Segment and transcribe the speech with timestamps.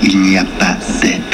[0.00, 1.27] Il n'y a pas d'être,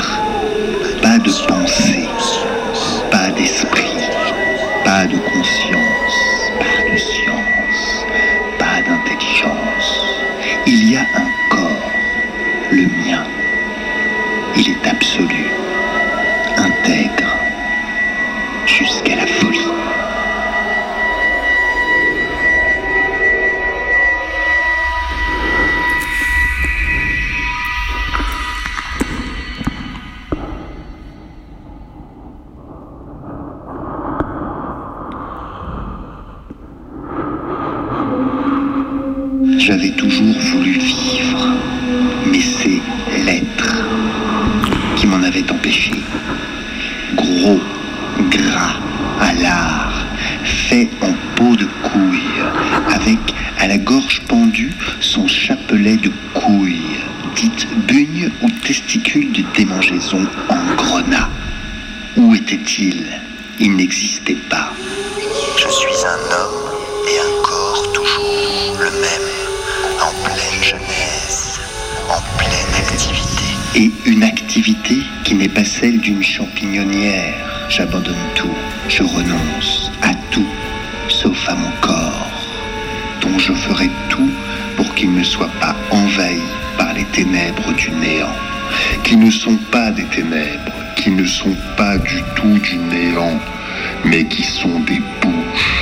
[94.45, 95.81] sont des bouches.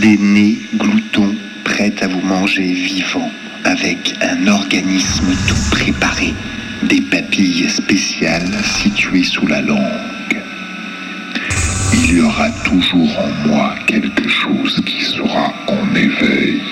[0.00, 1.34] Des nez gloutons
[1.64, 3.30] prêts à vous manger vivant,
[3.64, 6.34] avec un organisme tout préparé,
[6.84, 10.42] des papilles spéciales situées sous la langue.
[11.94, 16.62] Il y aura toujours en moi quelque chose qui sera en éveil,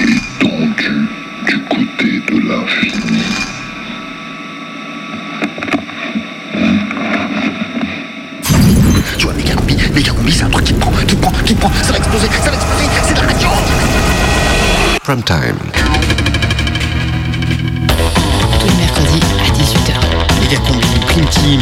[0.00, 1.08] étendu
[1.46, 3.22] du côté de l'infini.
[9.18, 11.32] Tu vois, méga combi, méga combi, c'est un truc qui te prend, qui te prend,
[11.44, 13.48] qui te prend, ça va exploser, ça va exploser, c'est de la radio
[15.02, 15.99] Prime time.
[21.12, 21.60] Combi, time.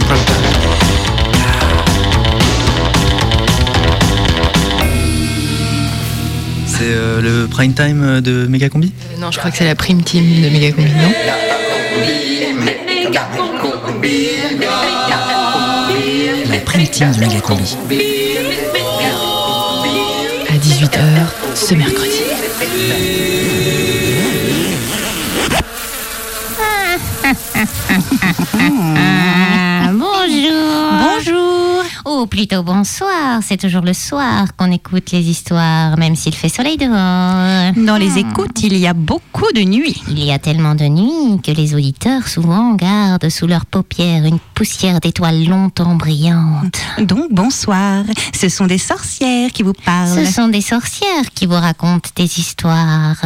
[6.67, 10.03] C'est euh, le prime time de Megacombi Euh, non, je crois que c'est la prime
[10.03, 11.13] team de Megacombi, non?
[16.51, 17.77] La prime team de méga combi.
[20.49, 20.99] À 18h
[21.55, 22.23] ce mercredi.
[27.25, 27.33] Ah,
[29.93, 30.93] bonjour.
[31.03, 33.41] Bonjour Ou plutôt bonsoir.
[33.43, 37.75] C'est toujours le soir qu'on écoute les histoires, même s'il fait soleil dehors.
[37.77, 40.03] Dans les écoutes, il y a beaucoup de nuits.
[40.09, 44.39] Il y a tellement de nuits que les auditeurs souvent gardent sous leurs paupières une
[44.55, 46.81] poussière d'étoiles longtemps brillantes.
[46.99, 48.05] Donc bonsoir,
[48.35, 50.25] ce sont des sorcières qui vous parlent.
[50.25, 53.21] Ce sont des sorcières qui vous racontent des histoires.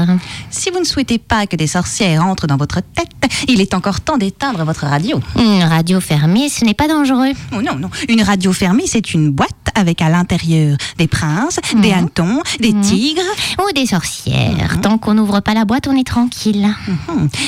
[0.51, 3.09] Si vous ne souhaitez pas que des sorcières entrent dans votre tête,
[3.47, 5.21] il est encore temps d'éteindre votre radio.
[5.37, 7.33] Une radio fermée, ce n'est pas dangereux.
[7.53, 11.93] Oh non, non, une radio fermée, c'est une boîte avec à l'intérieur des princes, des
[11.93, 13.21] hannetons, des tigres.
[13.59, 14.81] Ou des sorcières.
[14.83, 16.69] Tant qu'on n'ouvre pas la boîte, on est tranquille.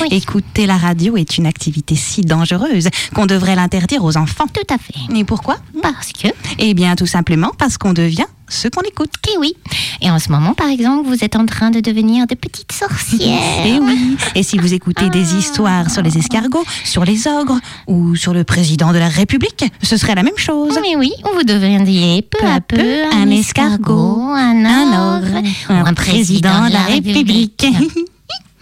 [0.01, 0.07] Oui.
[0.11, 4.45] Écouter la radio est une activité si dangereuse qu'on devrait l'interdire aux enfants.
[4.53, 4.93] Tout à fait.
[5.15, 5.57] Et pourquoi?
[5.81, 6.27] Parce que,
[6.59, 9.09] Eh bien, tout simplement parce qu'on devient ce qu'on écoute.
[9.33, 9.53] et oui.
[10.01, 13.65] Et en ce moment, par exemple, vous êtes en train de devenir de petites sorcières.
[13.65, 14.17] Et oui.
[14.35, 18.43] Et si vous écoutez des histoires sur les escargots, sur les ogres ou sur le
[18.43, 20.77] président de la République, ce serait la même chose.
[20.81, 26.73] Mais oui, vous deviendriez peu à peu un escargot, un ogre, ou un président de
[26.73, 27.65] la République.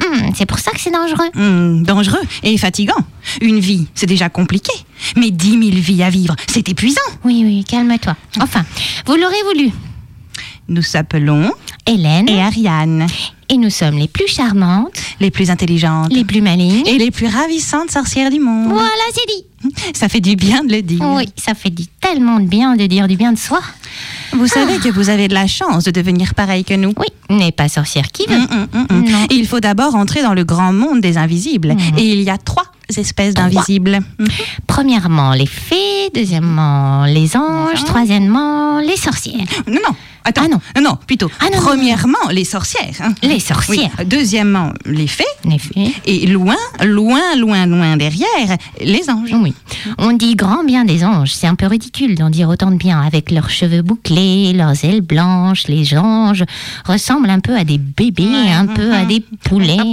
[0.03, 1.29] Hmm, c'est pour ça que c'est dangereux.
[1.33, 2.93] Hmm, dangereux et fatigant.
[3.41, 4.73] Une vie, c'est déjà compliqué.
[5.15, 6.99] Mais dix mille vies à vivre, c'est épuisant.
[7.23, 8.15] Oui, oui, calme-toi.
[8.41, 8.65] Enfin,
[9.05, 9.71] vous l'aurez voulu.
[10.69, 11.51] Nous s'appelons
[11.85, 13.05] Hélène, et Ariane,
[13.49, 16.87] et nous sommes les plus charmantes, les plus intelligentes les plus malignes.
[16.87, 18.69] et les plus ravissantes sorcières du monde.
[18.69, 19.73] Voilà, c'est dit.
[19.93, 21.01] Ça fait du bien de le dire.
[21.01, 23.59] Oui, ça fait du, tellement de bien de dire du bien de soi.
[24.35, 26.93] Vous savez que vous avez de la chance de devenir pareil que nous.
[26.97, 28.35] Oui, n'est pas sorcière qui veut.
[28.35, 29.05] Hum, hum.
[29.05, 29.27] Non.
[29.31, 31.75] Il faut d'abord entrer dans le grand monde des invisibles.
[31.97, 32.65] Et il y a trois
[32.97, 33.99] espèces d'invisibles.
[34.67, 36.09] Premièrement, les fées.
[36.13, 37.83] Deuxièmement, les anges.
[37.85, 39.45] Troisièmement, les sorcières.
[39.67, 39.95] Non, non.
[40.25, 40.89] Attends, Ah non.
[40.89, 41.29] non, plutôt.
[41.39, 42.93] Ah non, non, Premièrement, les sorcières.
[43.01, 43.13] hein.
[43.23, 43.89] Les sorcières.
[43.99, 44.05] Oui.
[44.05, 45.23] Deuxièmement, les fées.
[45.45, 45.91] En effet.
[46.05, 49.33] Et loin, loin, loin, loin derrière, les anges.
[49.33, 49.53] Oui.
[49.97, 51.33] On dit grand bien des anges.
[51.33, 53.01] C'est un peu ridicule d'en dire autant de bien.
[53.01, 56.43] Avec leurs cheveux bouclés, leurs ailes blanches, les anges
[56.85, 59.77] ressemblent un peu à des bébés, un peu à des poulets.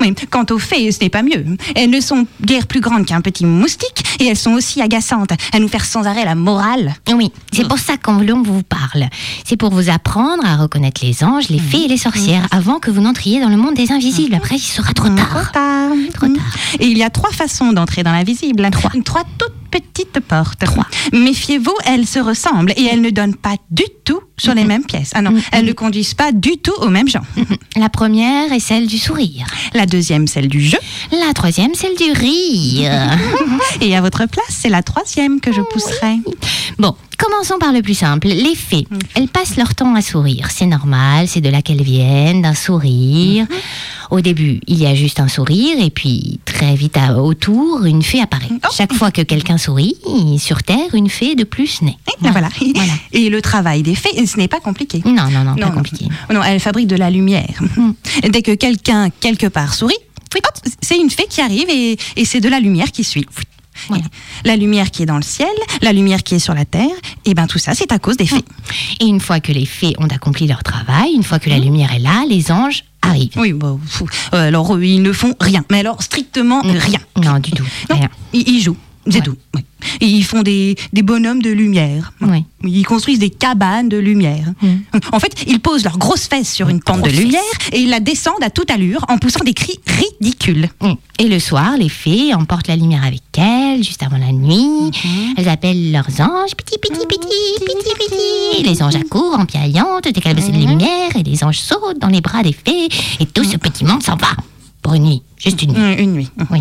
[0.00, 1.44] Oui, quant aux fées, ce n'est pas mieux.
[1.74, 5.58] Elles ne sont guère plus grandes qu'un petit moustique et elles sont aussi agaçantes à
[5.58, 6.94] nous faire sans arrêt la morale.
[7.12, 9.08] Oui, c'est pour ça qu'on l'on vous parle.
[9.44, 12.90] C'est pour vous apprendre à reconnaître les anges, les fées et les sorcières avant que
[12.90, 14.34] vous n'entriez dans le monde des invisibles.
[14.34, 15.52] Après, il sera trop tard.
[15.52, 15.90] tard.
[16.14, 16.56] Trop tard.
[16.78, 18.68] Et il y a trois façons d'entrer dans l'invisible.
[18.70, 18.90] Trois.
[19.04, 20.60] Trois toutes petites portes.
[20.64, 20.86] Trois.
[21.12, 25.10] Méfiez-vous, elles se ressemblent et elles ne donnent pas du tout sur les mêmes pièces.
[25.14, 27.24] Ah non, elles ne conduisent pas du tout au même genre.
[27.76, 29.46] La première est celle du sourire.
[29.74, 30.78] La deuxième, celle du jeu.
[31.12, 32.92] La troisième, celle du rire.
[33.80, 36.16] Et à votre place, c'est la troisième que je pousserai.
[36.78, 38.28] Bon, commençons par le plus simple.
[38.28, 40.48] Les fées, elles passent leur temps à sourire.
[40.50, 43.46] C'est normal, c'est de là qu'elles viennent, d'un sourire.
[44.10, 48.02] Au début, il y a juste un sourire et puis très vite à- autour, une
[48.02, 48.48] fée apparaît.
[48.76, 49.94] Chaque fois que quelqu'un sourit,
[50.38, 51.96] sur Terre, une fée de plus naît.
[52.08, 52.48] Et ben voilà.
[52.74, 52.92] Voilà.
[53.12, 55.02] Et le travail des fées, ce n'est pas compliqué.
[55.04, 56.06] Non, non, non, pas compliqué.
[56.32, 57.60] Non, elle fabrique de la lumière.
[58.28, 59.94] Dès que quelqu'un, quelque part, sourit,
[60.80, 63.26] c'est une fée qui arrive et, et c'est de la lumière qui suit.
[63.88, 64.04] Voilà.
[64.44, 65.48] La lumière qui est dans le ciel,
[65.80, 66.90] la lumière qui est sur la terre,
[67.24, 68.44] et ben tout ça, c'est à cause des fées.
[69.00, 71.92] Et une fois que les fées ont accompli leur travail, une fois que la lumière
[71.94, 73.30] est là, les anges arrivent.
[73.36, 73.54] Oui,
[73.86, 74.06] fou.
[74.34, 76.98] Euh, alors ils ne font rien, mais alors strictement rien.
[77.16, 77.64] Non, du tout.
[77.88, 78.08] Non, Rien.
[78.34, 78.76] ils, ils jouent,
[79.08, 79.22] c'est Ouais.
[79.22, 79.36] tout.
[79.54, 79.62] oui.
[80.02, 82.12] Et ils font des, des bonhommes de lumière.
[82.20, 82.44] Oui.
[82.64, 84.44] Ils construisent des cabanes de lumière.
[85.12, 87.40] En fait, ils posent leurs grosses fesses sur une pente de lumière
[87.72, 90.68] et ils la descendent à toute allure en poussant des cris ridicules.
[90.82, 90.92] Mm.
[91.18, 94.90] Et le soir, les fées emportent la lumière avec elles, juste avant la nuit.
[95.38, 98.62] Elles appellent leurs anges, petit, petit, petit, petit, petit.
[98.62, 102.20] Les anges accourent en piaillant, tout est de lumière, et les anges sautent dans les
[102.20, 102.88] bras des fées,
[103.18, 104.28] et tout ce petit monde s'en va.
[104.82, 105.80] Pour une nuit, juste une nuit.
[105.80, 106.28] Euh, Une nuit.
[106.50, 106.60] Oui.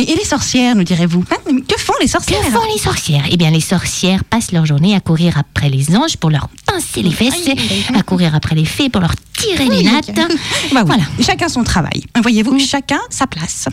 [0.00, 1.36] Mais et les sorcières, nous direz-vous Hein,
[1.68, 3.24] Que font les Que sorcières font les sorcières?
[3.30, 7.02] Eh bien, les sorcières passent leur journée à courir après les anges pour leur pincer
[7.02, 7.50] les fesses,
[7.94, 10.10] à courir après les fées pour leur tirer les nattes.
[10.72, 11.02] Bah oui, Voilà.
[11.20, 12.04] Chacun son travail.
[12.22, 13.66] Voyez-vous, chacun sa place.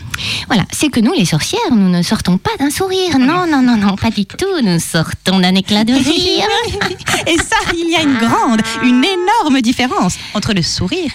[0.48, 3.18] Voilà, c'est que nous, les sorcières, nous ne sortons pas d'un sourire.
[3.18, 4.46] Non, non, non, non, pas du tout.
[4.62, 6.46] Nous sortons d'un éclat de rire.
[7.26, 11.10] Et ça, il y a une grande, une énorme différence entre le sourire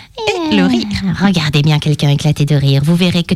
[0.52, 0.88] et le rire.
[1.22, 2.82] Regardez bien quelqu'un éclater de rire.
[2.84, 3.36] Vous verrez que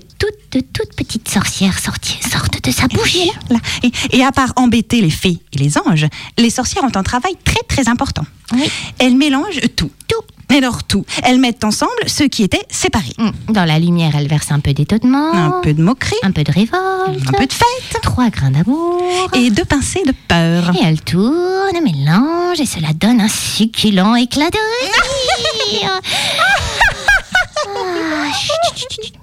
[0.62, 3.18] toutes, toutes petites sorcières sorti- sortent de sa bouche.
[3.50, 3.58] Là.
[3.84, 6.08] Et, et à part embêter les fées et les anges,
[6.38, 8.24] les sorcières ont un travail très très important.
[8.54, 8.70] Oui.
[9.00, 9.92] Elles mélangent tout.
[10.08, 10.22] Tout.
[10.56, 11.06] Alors tout.
[11.24, 13.14] Elles mettent ensemble ceux qui étaient séparés.
[13.18, 13.52] Mm.
[13.54, 16.52] Dans la lumière, elle verse un peu d'étonnement, Un peu de moquerie, un peu de
[16.52, 19.02] révolte, un peu de fête trois grains d'amour.
[19.34, 20.74] et deux pincées de peur.
[20.76, 24.58] Et elle tourne, mélange, et cela donne un succulent éclat de
[25.72, 26.00] rire.
[27.80, 29.14] Ah, chut, chut.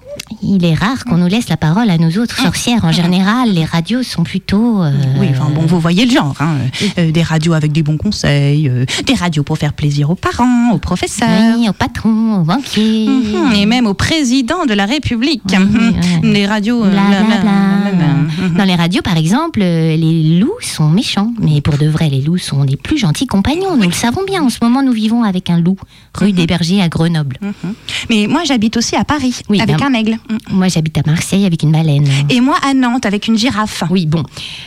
[0.42, 2.84] Il est rare qu'on nous laisse la parole à nous autres sorcières.
[2.84, 4.82] En général, les radios sont plutôt.
[4.82, 6.34] euh, Oui, enfin bon, vous voyez le genre.
[6.40, 6.56] hein.
[6.98, 10.72] Euh, des radios avec des bons conseils, euh, des radios pour faire plaisir aux parents,
[10.72, 11.56] aux professeurs.
[11.58, 13.06] oui, au patron, au banquier.
[13.08, 15.42] Mhm, Et même au président de la République.
[15.50, 15.94] Oui, Mhm.
[16.22, 16.32] ouais.
[16.32, 16.82] Les radios.
[16.84, 17.00] Bla.
[17.02, 18.56] Mhm.
[18.56, 21.32] Dans les radios, par exemple, les loups sont méchants.
[21.40, 23.76] Mais pour de vrai, les loups sont des plus gentils compagnons.
[23.76, 24.42] Nous le savons bien.
[24.42, 25.76] En ce moment, nous vivons avec un loup,
[26.18, 27.38] rue des Bergers à Grenoble.
[28.10, 30.18] Mais moi, j'habite aussi à Paris, Oui, avec ben- un aigle.
[30.50, 32.08] Moi, j'habite à Marseille avec une baleine.
[32.30, 33.82] Et moi, à Nantes, avec une girafe.
[33.90, 34.22] Oui, bon.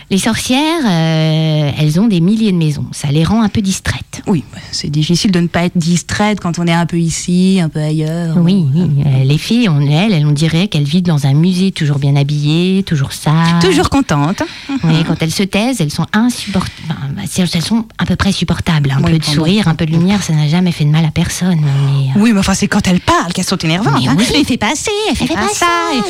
[0.09, 2.85] Les sorcières, euh, elles ont des milliers de maisons.
[2.91, 4.21] Ça les rend un peu distraites.
[4.27, 7.59] Oui, bah, c'est difficile de ne pas être distraite quand on est un peu ici,
[7.61, 8.37] un peu ailleurs.
[8.37, 8.89] Oui, oui.
[9.05, 12.15] Euh, les filles, on, elles, elles, on dirait qu'elles vivent dans un musée, toujours bien
[12.15, 13.31] habillées, toujours ça.
[13.61, 14.41] Toujours contente.
[14.83, 17.21] Oui, quand elles se taisent, elles sont insupportables.
[17.37, 18.91] elles sont à peu près supportables.
[18.91, 20.89] Un Oui, peu de bon, sourire, un peu de lumière, ça n'a jamais fait de
[20.89, 21.59] mal à personne.
[21.61, 24.01] Mais, euh, Oui, mais enfin, c'est quand elle parle qu'elles sont énervantes.
[24.01, 24.15] Mais hein.
[24.17, 24.25] oui.
[24.35, 25.65] Elle fait pas ci, elle fait pas pas ça.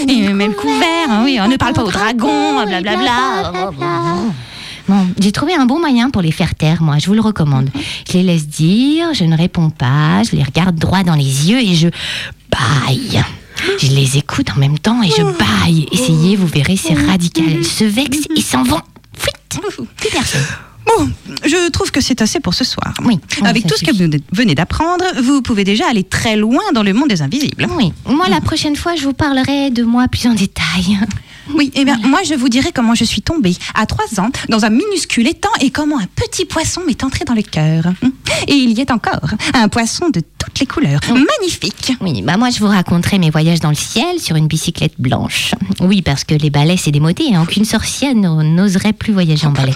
[0.07, 1.09] Et, et même couvert, couvert.
[1.09, 3.51] hein, oui, on ne parle pas au dragon, blablabla.
[4.87, 7.69] Bon, j'ai trouvé un bon moyen pour les faire taire, moi, je vous le recommande.
[8.07, 11.59] Je les laisse dire, je ne réponds pas, je les regarde droit dans les yeux
[11.59, 11.89] et je
[12.49, 13.21] baille.
[13.79, 15.87] Je les écoute en même temps et je baille.
[15.91, 17.45] Essayez, vous verrez, c'est radical.
[17.49, 18.81] Elles se vexent et s'en vont.
[19.17, 19.59] Fuite
[19.97, 20.45] Plus personne.
[20.87, 21.09] Bon,
[21.45, 22.93] je trouve que c'est assez pour ce soir.
[23.03, 26.83] Oui, Avec tout ce que vous venez d'apprendre, vous pouvez déjà aller très loin dans
[26.83, 27.67] le monde des invisibles.
[27.77, 30.97] Oui, moi la prochaine fois, je vous parlerai de moi plus en détail.
[31.55, 34.65] Oui, eh bien, moi, je vous dirai comment je suis tombée à trois ans dans
[34.65, 37.85] un minuscule étang et comment un petit poisson m'est entré dans le cœur.
[38.47, 40.99] Et il y est encore, un poisson de toute toutes les couleurs.
[41.09, 41.93] Magnifique.
[41.99, 45.51] Oui, bah moi je vous raconterai mes voyages dans le ciel sur une bicyclette blanche.
[45.81, 47.41] Oui, parce que les balais c'est démodé, hein.
[47.43, 49.73] aucune sorcière n'oserait plus voyager en balai.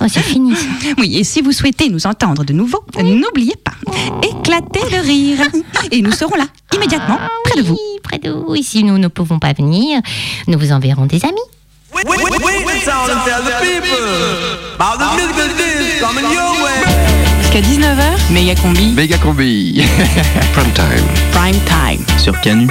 [0.00, 0.52] Oh, c'est fini.
[0.98, 3.72] Oui, et si vous souhaitez nous entendre de nouveau, n'oubliez pas,
[4.22, 5.40] éclatez de rire.
[5.90, 7.74] Et nous serons là, immédiatement, près de vous.
[7.74, 8.54] Oui, près de vous.
[8.54, 10.00] Et si nous ne pouvons pas venir,
[10.46, 11.34] nous vous enverrons des amis.
[17.40, 19.82] Jusqu'à 19h, méga combi, Méga combi.
[20.52, 21.06] Prime time.
[21.32, 22.18] prime time.
[22.18, 22.68] Sur Canu.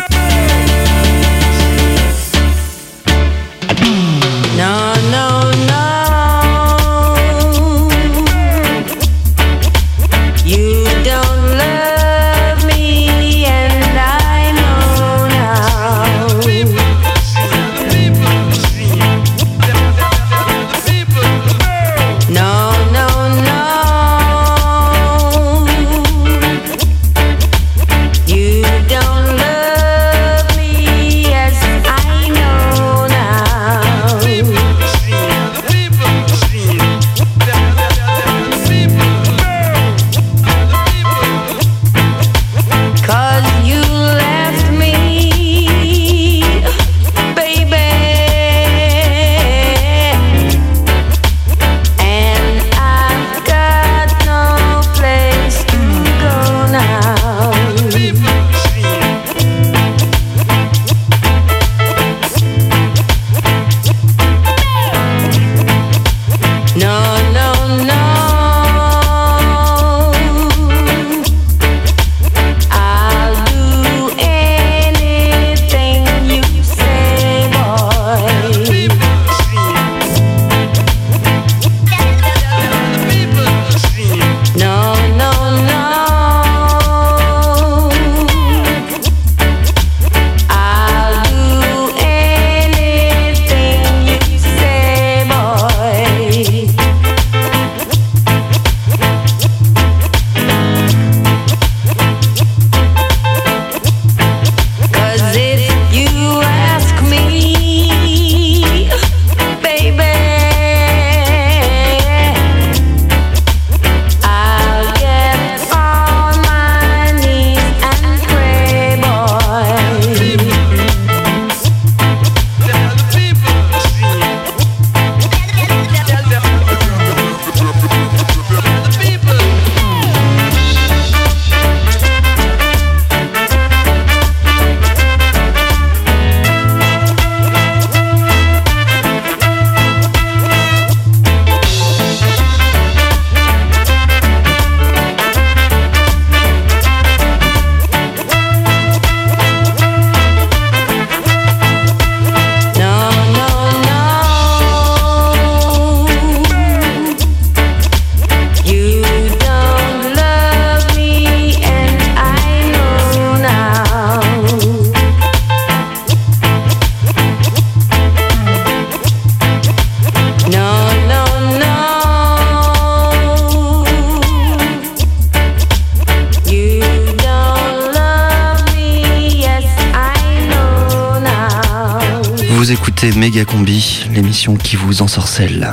[183.03, 185.69] Écoutez Méga Combi, l'émission qui vous ensorcelle.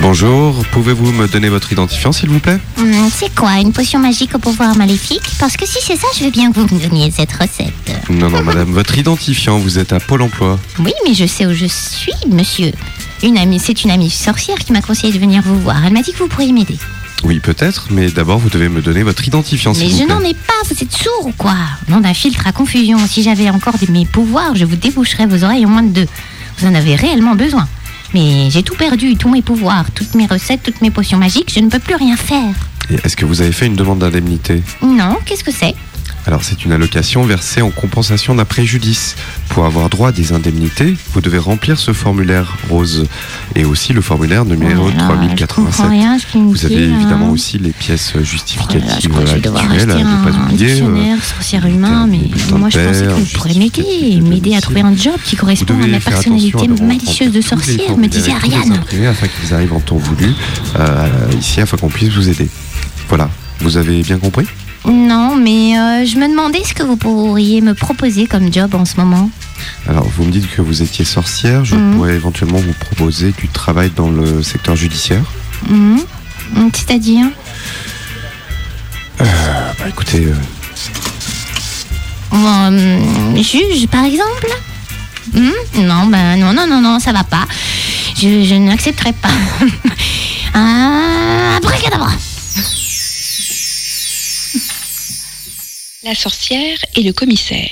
[0.00, 2.58] Bonjour, pouvez-vous me donner votre identifiant s'il vous plaît?
[2.78, 5.22] Hum, c'est quoi, une potion magique au pouvoir maléfique?
[5.38, 7.72] Parce que si c'est ça, je veux bien que vous me donniez cette recette.
[8.10, 10.58] Non, non, madame, votre identifiant, vous êtes à Pôle emploi.
[10.80, 12.72] Oui, mais je sais où je suis, monsieur.
[13.22, 15.84] Une amie, c'est une amie sorcière qui m'a conseillé de venir vous voir.
[15.84, 16.76] Elle m'a dit que vous pourriez m'aider.
[17.24, 20.52] Oui, peut-être, mais d'abord vous devez me donner votre identifiant Mais je n'en ai pas,
[20.70, 21.56] vous êtes sourd ou quoi?
[21.88, 22.98] Nom d'un filtre à confusion.
[23.08, 26.06] Si j'avais encore des- mes pouvoirs, je vous déboucherais vos oreilles en moins de deux.
[26.58, 27.66] Vous en avez réellement besoin.
[28.14, 31.60] Mais j'ai tout perdu, tous mes pouvoirs, toutes mes recettes, toutes mes potions magiques, je
[31.60, 32.54] ne peux plus rien faire.
[32.90, 34.62] Et Est-ce que vous avez fait une demande d'indemnité?
[34.80, 35.74] Non, qu'est-ce que c'est?
[36.28, 39.16] Alors c'est une allocation versée en compensation d'un préjudice.
[39.48, 43.06] Pour avoir droit à des indemnités, vous devez remplir ce formulaire rose
[43.56, 45.56] et aussi le formulaire numéro Oh là là, Je 3087.
[45.56, 47.32] comprends rien à ce qu'il me Vous avez évidemment hein.
[47.32, 50.82] aussi les pièces Oh là là, justificatives vais devoir habituelles à ne pas oublier.
[50.82, 52.20] euh, sorcière humain, mais
[52.58, 55.86] moi je pensais que vous pourriez m'aider, m'aider à trouver un job qui correspond à
[55.86, 58.82] ma personnalité malicieuse de sorcière, me disait Ariane.
[59.08, 60.34] afin qu'ils arrivent en temps voulu
[60.78, 61.08] euh,
[61.40, 62.50] ici afin qu'on puisse vous aider.
[63.08, 63.30] Voilà,
[63.60, 64.44] vous avez bien compris?
[64.88, 68.84] Non, mais euh, je me demandais ce que vous pourriez me proposer comme job en
[68.84, 69.30] ce moment.
[69.88, 71.64] Alors, vous me dites que vous étiez sorcière.
[71.64, 71.94] Je Mhm.
[71.94, 75.22] pourrais éventuellement vous proposer du travail dans le secteur judiciaire.
[75.68, 76.00] Mhm.
[76.74, 77.26] C'est-à-dire?
[79.18, 79.24] Bah,
[79.88, 80.34] écoutez, euh,
[82.30, 84.46] Hum, Juge, par exemple?
[85.34, 87.46] Hum Non, ben non, non, non, non, ça va pas.
[88.16, 89.28] Je, je n'accepterai pas.
[90.54, 92.10] ah, abracadabra
[96.08, 97.68] La sorcière et le commissaire.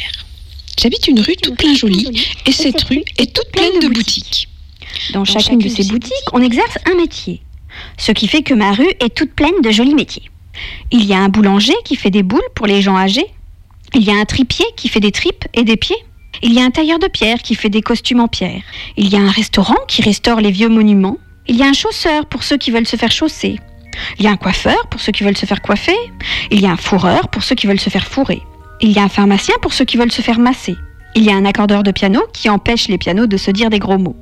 [0.78, 4.50] J'habite une rue toute plein jolie et cette rue est toute pleine de boutiques.
[5.14, 7.40] Dans chacune de ces boutiques, on exerce un métier.
[7.96, 10.30] Ce qui fait que ma rue est toute pleine de jolis métiers.
[10.90, 13.24] Il y a un boulanger qui fait des boules pour les gens âgés.
[13.94, 16.04] Il y a un tripier qui fait des tripes et des pieds.
[16.42, 18.60] Il y a un tailleur de pierre qui fait des costumes en pierre.
[18.98, 21.16] Il y a un restaurant qui restaure les vieux monuments.
[21.48, 23.58] Il y a un chausseur pour ceux qui veulent se faire chausser.
[24.18, 25.96] Il y a un coiffeur pour ceux qui veulent se faire coiffer.
[26.50, 28.42] Il y a un fourreur pour ceux qui veulent se faire fourrer.
[28.80, 30.76] Il y a un pharmacien pour ceux qui veulent se faire masser.
[31.14, 33.78] Il y a un accordeur de piano qui empêche les pianos de se dire des
[33.78, 34.16] gros mots.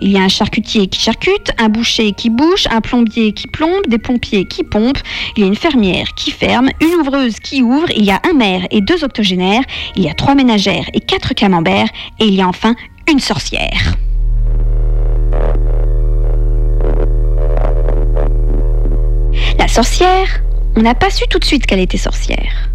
[0.00, 3.86] Il y a un charcutier qui charcute, un boucher qui bouche, un plombier qui plombe,
[3.88, 5.00] des pompiers qui pompent,
[5.36, 8.34] il y a une fermière qui ferme, une ouvreuse qui ouvre, il y a un
[8.34, 9.62] maire et deux octogénaires,
[9.96, 11.88] il y a trois ménagères et quatre camemberts,
[12.18, 12.74] et il y a enfin
[13.10, 13.96] une sorcière.
[19.70, 20.42] Sorcière,
[20.76, 22.70] on n'a pas su tout de suite qu'elle était sorcière.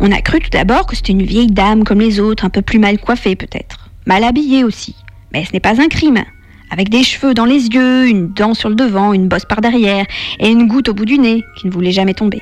[0.00, 2.62] On a cru tout d'abord que c'était une vieille dame comme les autres, un peu
[2.62, 4.96] plus mal coiffée peut-être, mal habillée aussi.
[5.32, 6.24] Mais ce n'est pas un crime.
[6.70, 10.06] Avec des cheveux dans les yeux, une dent sur le devant, une bosse par derrière
[10.38, 12.40] et une goutte au bout du nez qui ne voulait jamais tomber.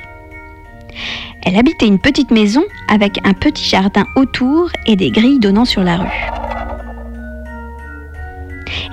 [1.44, 5.82] Elle habitait une petite maison avec un petit jardin autour et des grilles donnant sur
[5.82, 6.30] la rue.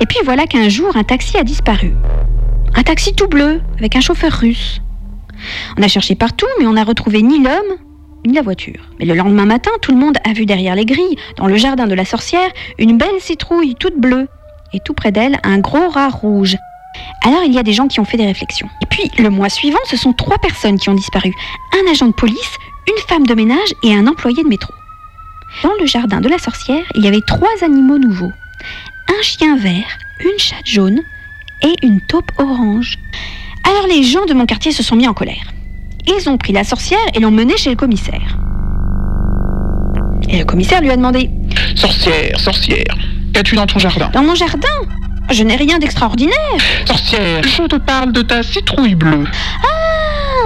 [0.02, 1.94] Et puis voilà qu'un jour un taxi a disparu.
[2.74, 4.82] Un taxi tout bleu avec un chauffeur russe.
[5.78, 7.78] On a cherché partout mais on n'a retrouvé ni l'homme
[8.26, 8.90] ni la voiture.
[9.00, 11.86] Mais le lendemain matin, tout le monde a vu derrière les grilles, dans le jardin
[11.88, 12.50] de la sorcière,
[12.80, 14.28] une belle citrouille toute bleue.
[14.74, 16.58] Et tout près d'elle, un gros rat rouge.
[17.24, 18.68] Alors il y a des gens qui ont fait des réflexions.
[18.82, 21.32] Et puis, le mois suivant, ce sont trois personnes qui ont disparu.
[21.74, 24.74] Un agent de police, une femme de ménage et un employé de métro.
[25.64, 28.32] Dans le jardin de la sorcière, il y avait trois animaux nouveaux.
[29.08, 31.02] Un chien vert, une chatte jaune
[31.62, 32.98] et une taupe orange.
[33.68, 35.54] Alors les gens de mon quartier se sont mis en colère.
[36.08, 38.38] Ils ont pris la sorcière et l'ont menée chez le commissaire.
[40.30, 41.30] Et le commissaire lui a demandé
[41.76, 42.96] Sorcière, sorcière,
[43.34, 44.10] qu'as-tu dans ton jardin?
[44.14, 44.68] Dans mon jardin?
[45.32, 46.36] Je n'ai rien d'extraordinaire.
[46.86, 49.26] Sorcière, je te parle de ta citrouille bleue.
[49.64, 49.85] Ah,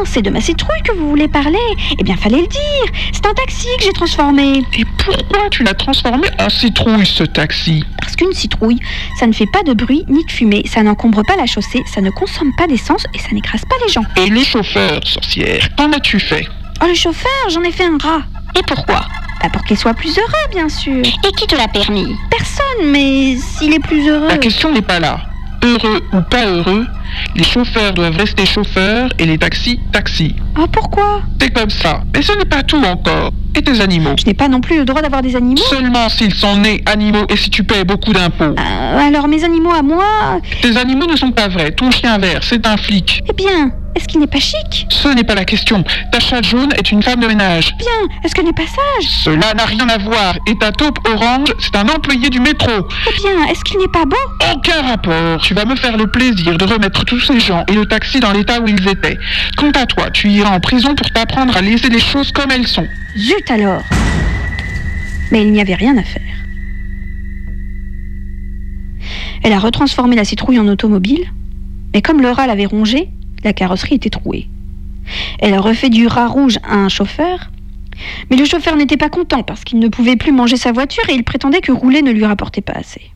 [0.06, 1.58] c'est de ma citrouille que vous voulez parler
[2.00, 3.02] Eh bien, fallait le dire.
[3.12, 4.64] C'est un taxi que j'ai transformé.
[4.78, 7.84] Et pourquoi tu l'as transformé en citrouille, ce taxi?
[8.00, 8.80] Parce qu'une citrouille,
[9.20, 12.02] ça ne fait pas de bruit ni de fumée, ça n'encombre pas la chaussée, ça
[12.02, 14.04] ne consomme pas d'essence et ça n'écrase pas les gens.
[14.18, 16.48] Et le chauffeur, sorcière, qu'en as-tu fait?
[16.82, 18.22] Oh, le chauffeur, j'en ai fait un rat.
[18.58, 19.02] Et pourquoi?
[19.42, 21.02] Bah, pour qu'il soit plus heureux, bien sûr.
[21.28, 22.16] Et qui te l'a permis?
[22.30, 24.28] Personne, mais s'il est plus heureux.
[24.28, 25.22] La question n'est pas là.
[25.64, 26.86] Heureux ou pas heureux,
[27.36, 30.36] les chauffeurs doivent rester chauffeurs et les taxis, taxis.
[30.56, 31.22] Ah, pourquoi?
[31.40, 32.02] C'est comme ça.
[32.14, 33.32] Mais ce n'est pas tout encore.
[33.56, 35.62] Et tes animaux Je n'ai pas non plus le droit d'avoir des animaux.
[35.70, 38.56] Seulement s'ils sont nés animaux et si tu paies beaucoup d'impôts.
[38.58, 41.72] Euh, alors, mes animaux à moi Tes animaux ne sont pas vrais.
[41.72, 43.24] Ton chien vert, c'est un flic.
[43.30, 44.88] Eh bien, est-ce qu'il n'est pas chic?
[44.90, 45.84] Ce n'est pas la question.
[46.12, 47.74] Ta chatte jaune est une femme de ménage.
[47.78, 49.10] Bien, est-ce qu'elle n'est pas sage?
[49.24, 50.36] Cela n'a rien à voir.
[50.48, 52.72] Et ta taupe orange, c'est un employé du métro.
[52.72, 54.16] Eh bien, est-ce qu'il n'est pas beau?
[54.54, 55.42] Aucun rapport.
[55.42, 58.32] Tu vas me faire le plaisir de remettre tous ces gens et le taxi dans
[58.32, 59.18] l'état où ils étaient.
[59.58, 62.68] Quant à toi, tu iras en prison pour t'apprendre à laisser les choses comme elles
[62.68, 62.88] sont.
[63.18, 63.84] Zut alors
[65.32, 66.22] Mais il n'y avait rien à faire.
[69.44, 71.32] Elle a retransformé la citrouille en automobile,
[71.94, 73.10] mais comme le rat l'avait rongée,
[73.44, 74.48] la carrosserie était trouée.
[75.40, 77.50] Elle a refait du rat rouge à un chauffeur,
[78.30, 81.14] mais le chauffeur n'était pas content parce qu'il ne pouvait plus manger sa voiture et
[81.14, 83.12] il prétendait que rouler ne lui rapportait pas assez.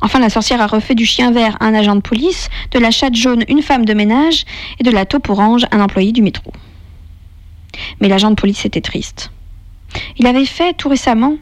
[0.00, 3.14] Enfin, la sorcière a refait du chien vert un agent de police, de la chatte
[3.14, 4.44] jaune une femme de ménage
[4.80, 6.52] et de la taupe orange un employé du métro.
[8.00, 9.30] Mais l'agent de police était triste.
[10.18, 11.36] Il avait fait, tout récemment,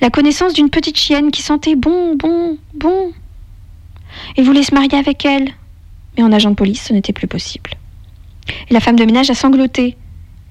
[0.00, 3.12] la connaissance d'une petite chienne qui sentait bon, bon, bon.
[4.36, 5.50] Il voulait se marier avec elle,
[6.16, 7.70] mais en agent de police, ce n'était plus possible.
[8.70, 9.96] Et la femme de ménage a sangloté,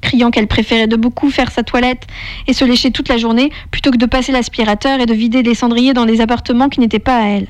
[0.02, 2.06] criant qu'elle préférait de beaucoup faire sa toilette
[2.48, 5.56] et se lécher toute la journée plutôt que de passer l'aspirateur et de vider des
[5.56, 7.48] cendriers dans des appartements qui n'étaient pas à elle.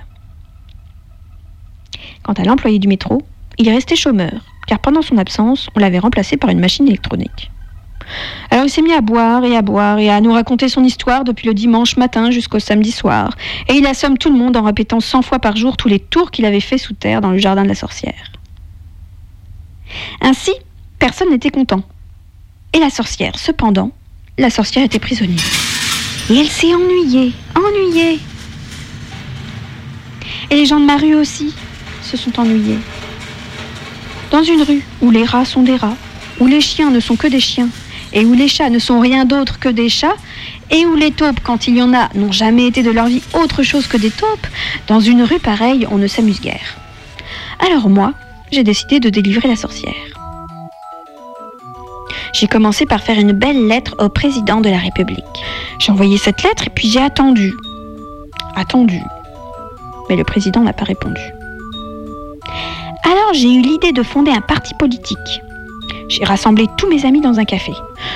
[2.23, 3.21] Quant à l'employé du métro,
[3.57, 7.51] il est resté chômeur, car pendant son absence, on l'avait remplacé par une machine électronique.
[8.51, 11.23] Alors il s'est mis à boire et à boire et à nous raconter son histoire
[11.23, 13.31] depuis le dimanche matin jusqu'au samedi soir.
[13.67, 16.31] Et il assomme tout le monde en répétant cent fois par jour tous les tours
[16.31, 18.31] qu'il avait fait sous terre dans le jardin de la sorcière.
[20.21, 20.51] Ainsi,
[20.99, 21.83] personne n'était content.
[22.73, 23.91] Et la sorcière, cependant,
[24.37, 25.43] la sorcière était prisonnière.
[26.29, 28.19] Et elle s'est ennuyée, ennuyée.
[30.49, 31.53] Et les gens de ma rue aussi
[32.01, 32.79] se sont ennuyés.
[34.31, 35.95] Dans une rue où les rats sont des rats,
[36.39, 37.69] où les chiens ne sont que des chiens,
[38.15, 40.15] et où les chats ne sont rien d'autre que des chats,
[40.71, 43.21] et où les taupes, quand il y en a, n'ont jamais été de leur vie
[43.33, 44.47] autre chose que des taupes,
[44.87, 46.77] dans une rue pareille, on ne s'amuse guère.
[47.59, 48.13] Alors moi,
[48.51, 49.93] j'ai décidé de délivrer la sorcière.
[52.33, 55.23] J'ai commencé par faire une belle lettre au président de la République.
[55.79, 57.53] J'ai envoyé cette lettre et puis j'ai attendu.
[58.55, 58.99] Attendu.
[60.09, 61.21] Mais le président n'a pas répondu.
[63.03, 65.41] Alors j'ai eu l'idée de fonder un parti politique.
[66.07, 67.73] J'ai rassemblé tous mes amis dans un café.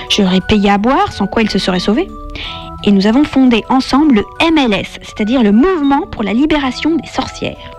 [0.09, 2.07] Je leur ai payé à boire, sans quoi ils se seraient sauvés.
[2.83, 7.71] Et nous avons fondé ensemble le MLS, c'est-à-dire le Mouvement pour la libération des sorcières.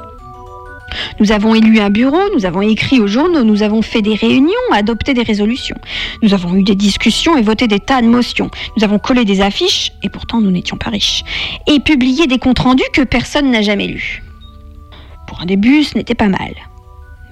[1.20, 4.51] Nous avons élu un bureau, nous avons écrit aux journaux, nous avons fait des réunions,
[4.73, 5.77] adopté des résolutions.
[6.23, 8.51] Nous avons eu des discussions et voté des tas de motions.
[8.77, 11.23] Nous avons collé des affiches, et pourtant nous n'étions pas riches.
[11.66, 14.23] Et publié des comptes rendus que personne n'a jamais lus.
[15.29, 16.55] Pour un début, ce n'était pas mal.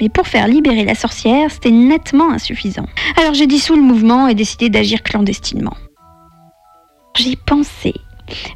[0.01, 2.87] Mais pour faire libérer la sorcière, c'était nettement insuffisant.
[3.17, 5.77] Alors j'ai dissous le mouvement et décidé d'agir clandestinement.
[7.17, 7.95] J'ai pensé,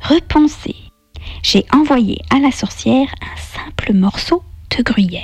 [0.03, 0.77] repensé.
[1.43, 4.43] J'ai envoyé à la sorcière un simple morceau
[4.77, 5.23] de gruyère.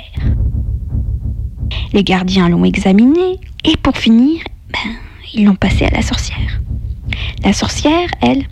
[1.93, 4.91] Les gardiens l'ont examiné et pour finir, ben,
[5.33, 6.59] ils l'ont passé à la sorcière.
[7.43, 8.45] La sorcière, elle,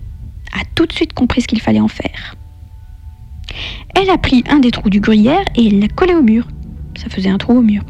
[0.53, 2.35] a tout de suite compris ce qu'il fallait en faire.
[3.95, 6.47] Elle a pris un des trous du gruyère et l'a collé au mur.
[6.97, 7.83] Ça faisait un trou au mur.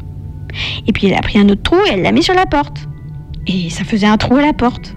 [0.86, 2.88] Et puis elle a pris un autre trou et elle l'a mis sur la porte.
[3.46, 4.94] Et ça faisait un trou à la porte.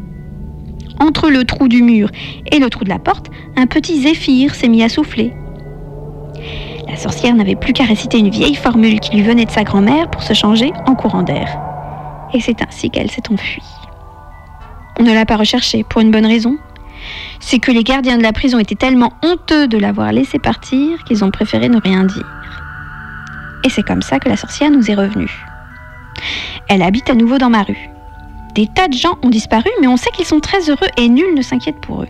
[1.00, 2.10] Entre le trou du mur
[2.52, 5.34] et le trou de la porte, un petit zéphyr s'est mis à souffler.
[6.88, 10.10] La sorcière n'avait plus qu'à réciter une vieille formule qui lui venait de sa grand-mère
[10.12, 11.58] pour se changer en courant d'air.
[12.34, 13.64] Et c'est ainsi qu'elle s'est enfuie.
[15.00, 16.58] On ne l'a pas recherchée pour une bonne raison.
[17.40, 21.24] C'est que les gardiens de la prison étaient tellement honteux de l'avoir laissée partir qu'ils
[21.24, 22.30] ont préféré ne rien dire.
[23.64, 25.32] Et c'est comme ça que la sorcière nous est revenue.
[26.68, 27.90] Elle habite à nouveau dans ma rue.
[28.56, 31.36] Des tas de gens ont disparu, mais on sait qu'ils sont très heureux et nul
[31.36, 32.10] ne s'inquiète pour eux.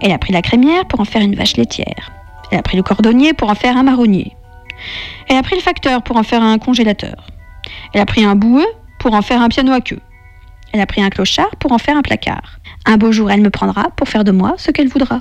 [0.00, 2.10] Elle a pris la crémière pour en faire une vache laitière.
[2.50, 4.36] Elle a pris le cordonnier pour en faire un marronnier.
[5.28, 7.26] Elle a pris le facteur pour en faire un congélateur.
[7.94, 8.66] Elle a pris un boueux
[8.98, 10.00] pour en faire un piano à queue.
[10.72, 12.58] Elle a pris un clochard pour en faire un placard.
[12.84, 15.20] Un beau jour, elle me prendra pour faire de moi ce qu'elle voudra.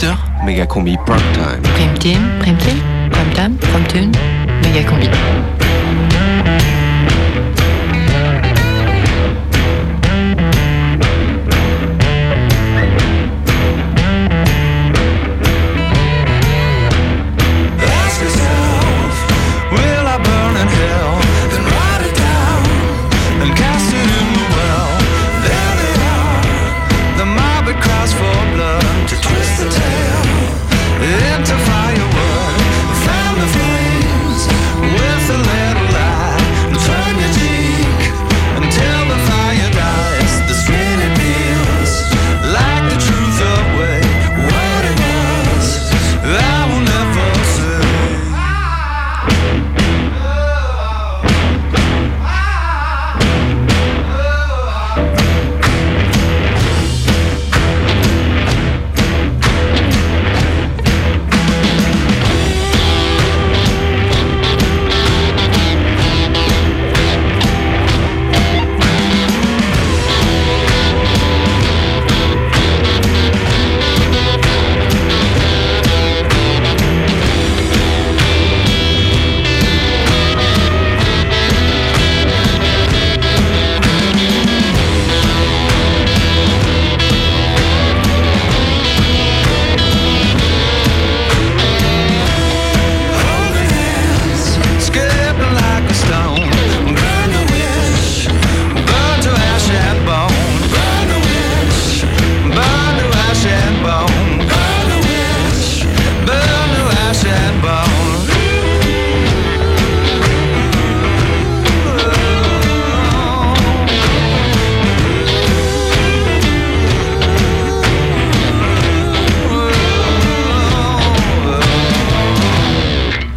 [0.00, 0.16] 18h.
[0.44, 1.62] Méga combi prime time.
[1.74, 4.12] Prime team, prime team, prime time, prime tune,
[4.62, 5.08] méga combi.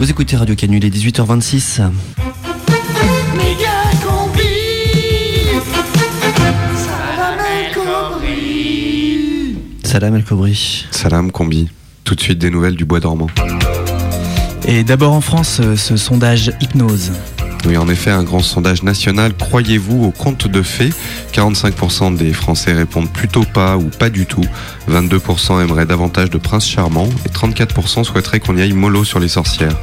[0.03, 1.79] Vous écoutez Radio Canu, il est 18h26.
[3.37, 3.69] Méga
[4.05, 4.41] combi.
[6.75, 9.55] Salam El Khomri.
[9.81, 10.85] Salam El Kobri.
[10.91, 11.69] Salam combi.
[12.03, 13.27] Tout de suite des nouvelles du bois dormant.
[14.65, 17.13] Et d'abord en France, euh, ce sondage hypnose.
[17.65, 19.33] Oui, en effet, un grand sondage national.
[19.33, 20.91] Croyez-vous aux contes de fées
[21.33, 24.45] 45% des Français répondent plutôt pas ou pas du tout.
[24.89, 29.29] 22% aimeraient davantage de princes charmants et 34% souhaiteraient qu'on y aille mollo sur les
[29.29, 29.77] sorcières.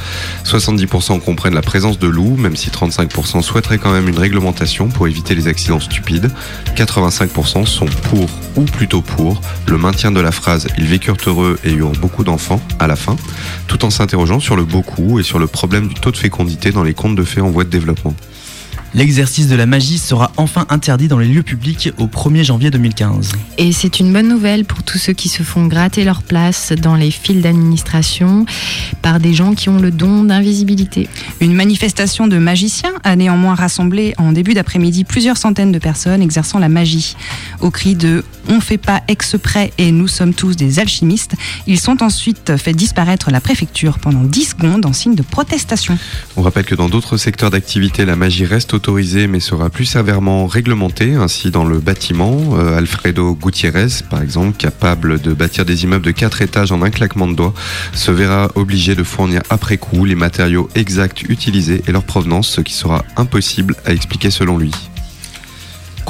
[0.45, 5.09] 70% comprennent la présence de loups, même si 35% souhaiteraient quand même une réglementation pour
[5.09, 6.31] éviter les accidents stupides.
[6.77, 11.73] 85% sont pour ou plutôt pour le maintien de la phrase ils vécurent heureux et
[11.73, 13.17] eurent beaucoup d'enfants à la fin,
[13.69, 16.83] tout en s'interrogeant sur le beaucoup et sur le problème du taux de fécondité dans
[16.83, 18.15] les contes de fées en voie développement.
[18.93, 23.33] L'exercice de la magie sera enfin interdit dans les lieux publics au 1er janvier 2015.
[23.57, 26.97] Et c'est une bonne nouvelle pour tous ceux qui se font gratter leur place dans
[26.97, 28.47] les files d'administration
[29.01, 31.09] par des gens qui ont le don d'invisibilité.
[31.41, 36.59] Une manifestation de magiciens a néanmoins rassemblé en début d'après-midi plusieurs centaines de personnes exerçant
[36.59, 37.15] la magie.
[37.61, 41.35] Au cri de On fait pas exprès et nous sommes tous des alchimistes,
[41.69, 45.97] ils sont ensuite fait disparaître la préfecture pendant 10 secondes en signe de protestation.
[46.37, 48.80] On rappelle que dans d'autres secteurs d'activité, la magie reste
[49.29, 51.15] mais sera plus sévèrement réglementée.
[51.15, 56.11] Ainsi, dans le bâtiment, euh, Alfredo Gutiérrez, par exemple, capable de bâtir des immeubles de
[56.11, 57.55] 4 étages en un claquement de doigts,
[57.93, 62.61] se verra obligé de fournir après coup les matériaux exacts utilisés et leur provenance, ce
[62.61, 64.73] qui sera impossible à expliquer selon lui.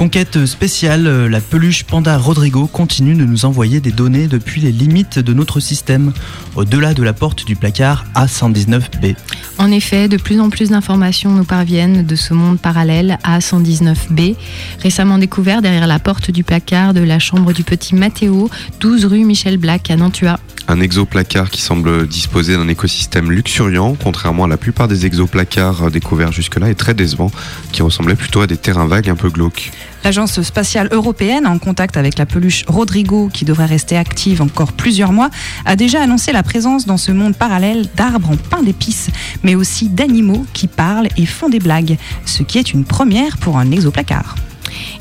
[0.00, 4.72] Conquête spéciale, euh, la peluche Panda Rodrigo continue de nous envoyer des données depuis les
[4.72, 6.14] limites de notre système,
[6.56, 9.14] au-delà de la porte du placard A119B.
[9.58, 14.36] En effet, de plus en plus d'informations nous parviennent de ce monde parallèle A119B,
[14.82, 18.48] récemment découvert derrière la porte du placard de la chambre du petit Mathéo,
[18.80, 20.40] 12 rue Michel Black à Nantua.
[20.66, 25.90] Un exoplacard qui semble disposer d'un écosystème luxuriant, contrairement à la plupart des exoplacards euh,
[25.90, 27.30] découverts jusque-là, et très décevant,
[27.72, 29.72] qui ressemblaient plutôt à des terrains vagues un peu glauques.
[30.04, 35.12] L'agence spatiale européenne, en contact avec la peluche Rodrigo, qui devrait rester active encore plusieurs
[35.12, 35.30] mois,
[35.66, 39.10] a déjà annoncé la présence dans ce monde parallèle d'arbres en pain d'épices,
[39.42, 43.58] mais aussi d'animaux qui parlent et font des blagues, ce qui est une première pour
[43.58, 44.36] un exoplacard.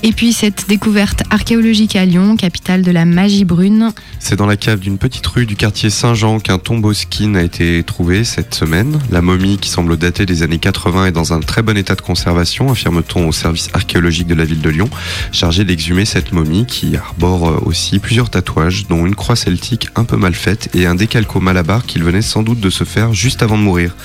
[0.04, 3.92] Et puis cette découverte archéologique à Lyon, capitale de la magie brune.
[4.20, 7.84] C'est dans la cave d'une petite rue du quartier Saint-Jean qu'un tombeau skin a été
[7.84, 9.00] trouvé cette semaine.
[9.12, 12.02] La momie, qui semble dater des années 80, est dans un très bon état de
[12.02, 14.90] conservation, affirme-t-on au service archéologique de la ville de Lyon,
[15.32, 20.04] chargé d'exhumer cette momie qui arbore euh, aussi plusieurs tatouages, dont une croix celtique un
[20.04, 23.44] peu mal faite et un décalco malabar qu'il venait sans doute de se faire juste
[23.44, 23.96] avant de mourir.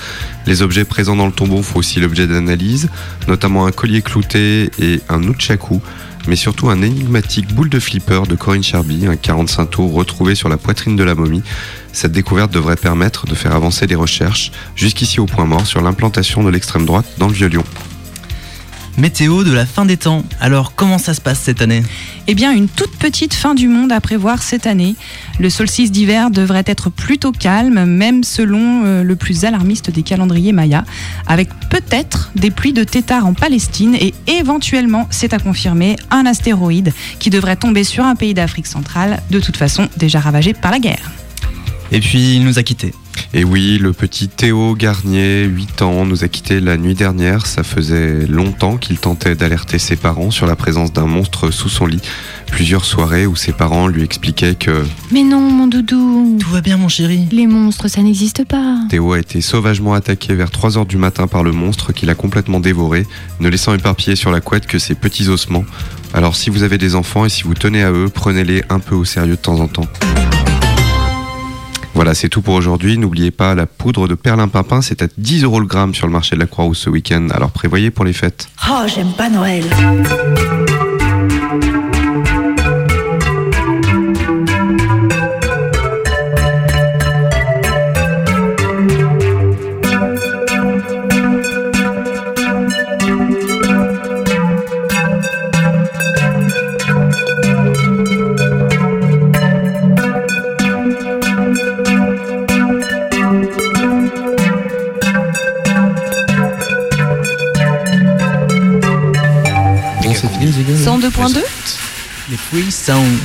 [0.45, 2.89] Les objets présents dans le tombeau font aussi l'objet d'analyse,
[3.27, 5.27] notamment un collier clouté et un
[6.27, 10.49] mais surtout un énigmatique boule de flipper de Corinne Charby, un 45 tours retrouvé sur
[10.49, 11.43] la poitrine de la momie.
[11.91, 16.43] Cette découverte devrait permettre de faire avancer les recherches, jusqu'ici au point mort, sur l'implantation
[16.43, 17.63] de l'extrême droite dans le Vieux-Lyon.
[18.97, 20.23] Météo de la fin des temps.
[20.39, 21.83] Alors, comment ça se passe cette année?
[22.27, 24.95] Eh bien, une toute petite fin du monde à prévoir cette année.
[25.39, 30.53] Le solstice d'hiver devrait être plutôt calme, même selon euh, le plus alarmiste des calendriers
[30.53, 30.85] mayas,
[31.27, 36.93] avec peut-être des pluies de tétards en Palestine et éventuellement, c'est à confirmer, un astéroïde
[37.19, 40.79] qui devrait tomber sur un pays d'Afrique centrale, de toute façon déjà ravagé par la
[40.79, 41.11] guerre.
[41.91, 42.93] Et puis, il nous a quittés.
[43.33, 47.45] Et oui, le petit Théo Garnier, 8 ans, nous a quittés la nuit dernière.
[47.45, 51.85] Ça faisait longtemps qu'il tentait d'alerter ses parents sur la présence d'un monstre sous son
[51.85, 52.01] lit.
[52.47, 56.37] Plusieurs soirées où ses parents lui expliquaient que Mais non, mon doudou.
[56.39, 57.27] Tout va bien, mon chéri.
[57.31, 58.79] Les monstres, ça n'existe pas.
[58.89, 62.15] Théo a été sauvagement attaqué vers 3 heures du matin par le monstre qui l'a
[62.15, 63.05] complètement dévoré,
[63.39, 65.65] ne laissant éparpiller sur la couette que ses petits ossements.
[66.13, 68.95] Alors si vous avez des enfants et si vous tenez à eux, prenez-les un peu
[68.95, 69.87] au sérieux de temps en temps.
[72.05, 72.99] Voilà, c'est tout pour aujourd'hui.
[72.99, 76.35] N'oubliez pas, la poudre de perlimpinpin, c'est à 10 euros le gramme sur le marché
[76.35, 77.29] de la Croix-Rousse ce week-end.
[77.31, 78.47] Alors prévoyez pour les fêtes.
[78.69, 79.63] Oh, j'aime pas Noël.
[112.55, 113.17] Free sound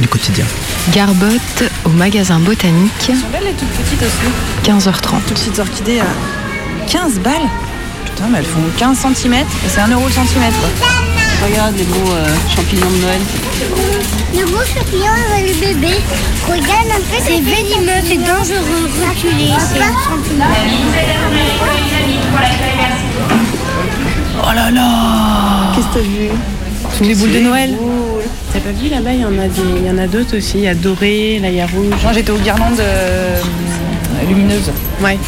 [0.00, 0.44] du quotidien.
[0.92, 4.30] Garbotte au magasin botanique, Elles sont belles les toutes petites aussi.
[4.62, 5.22] 15h30.
[5.26, 6.06] Toutes petites orchidées à
[6.88, 7.48] 15 balles.
[8.04, 10.54] Putain, mais elles font 15 cm et c'est 1 euro le centimètre.
[11.44, 13.20] Regarde les beaux euh, champignons de Noël.
[14.38, 15.94] Le gros champignon avec le bébé.
[16.46, 18.88] Regarde un peu, c'est venimeux, c'est dangereux.
[19.08, 20.46] Reculez, c'est un champignon.
[24.44, 26.28] Oh là là Qu'est-ce que t'as vu?
[26.96, 27.76] Toutes les boules de Noël?
[28.62, 30.58] T'as pas vu là-bas, il y en a des, il y en a d'autres aussi.
[30.58, 31.94] Il y a doré, là il y a rouge.
[32.02, 33.36] Moi j'étais aux guirlandes euh,
[34.28, 34.70] lumineuses.
[35.02, 35.18] Ouais.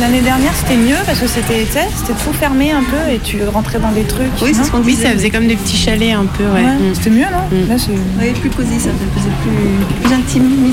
[0.00, 3.38] L'année dernière, c'était mieux parce que c'était sais, c'était tout fermé un peu et tu
[3.44, 4.30] rentrais dans des trucs.
[4.42, 5.08] Oui, c'est ce qu'on Oui, disait.
[5.08, 6.62] ça faisait comme des petits chalets un peu, ouais.
[6.62, 6.94] Ouais, Mm.
[6.94, 7.68] C'était mieux, non Mm.
[7.68, 7.92] Là, c'est.
[8.20, 10.72] Oui, plus cosy, ça, ça faisait plus, plus intime.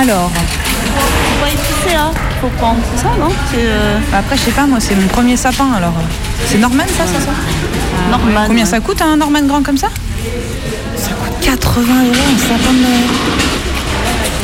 [0.00, 0.30] Alors,
[1.42, 1.50] Ouais,
[1.86, 4.78] c'est là qu'il faut prendre, c'est ça, non euh, bah après, je sais pas, moi,
[4.80, 5.94] c'est mon premier sapin alors.
[6.46, 7.30] C'est Norman, ça, ça, ça
[8.10, 8.44] Norman.
[8.46, 8.70] Combien ouais.
[8.70, 9.88] ça coûte un Norman grand comme ça?
[10.96, 13.08] Ça coûte 80 euros un sapin de Noël.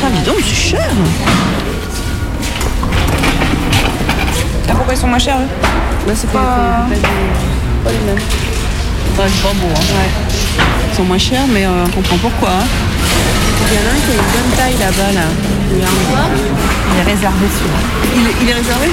[0.02, 0.88] Ah, dis donc, c'est cher.
[4.68, 5.48] Ah, pourquoi ils sont moins chers eux?
[6.06, 6.86] Bah, c'est pas...
[7.86, 8.22] les mêmes.
[9.12, 10.60] Enfin, c'est pas beau, hein.
[10.92, 12.50] Ils sont moins chers, mais euh, on comprend pourquoi.
[12.50, 12.66] hein.
[13.68, 15.26] Il y en a un qui a une bonne taille là-bas, là.
[15.72, 17.80] Il Il est réservé celui-là.
[18.16, 18.86] Il est, il est réservé?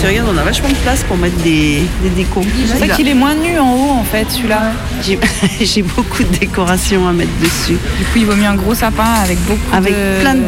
[0.00, 2.42] Tu regardes, on a vachement de place pour mettre des, des décos.
[2.66, 4.72] C'est vrai qu'il est moins nu en haut en fait celui-là.
[5.04, 5.18] J'ai
[5.64, 7.78] j'ai beaucoup de décorations à mettre dessus.
[7.98, 10.20] Du coup, il vaut mieux un gros sapin avec beaucoup Avec de.
[10.20, 10.42] plein, de,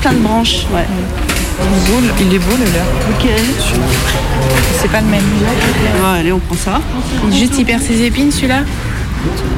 [0.00, 0.84] plein de branches, ouais.
[1.62, 2.86] Il est beau, le- il est beau le leur.
[3.10, 3.44] Lequel
[4.80, 5.22] C'est pas le même.
[6.18, 6.80] Allez, on prend ça.
[7.30, 8.60] Juste, il perd ses épines, celui-là?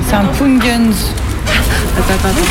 [0.08, 0.92] C'est un Punguns.
[1.98, 2.48] Attends, attends, attends.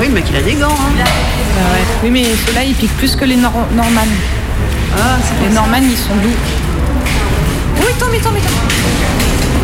[0.00, 0.68] Oui, le mec, il a des gants.
[0.70, 1.04] Hein.
[1.04, 1.84] Ah ouais.
[2.02, 4.06] Oui, mais ceux-là, ils piquent plus que les Nor- Norman.
[4.96, 6.36] Ah, c'est Les Norman, ils sont doux.
[7.80, 8.52] Oui, tombe, il tombe, il tombe.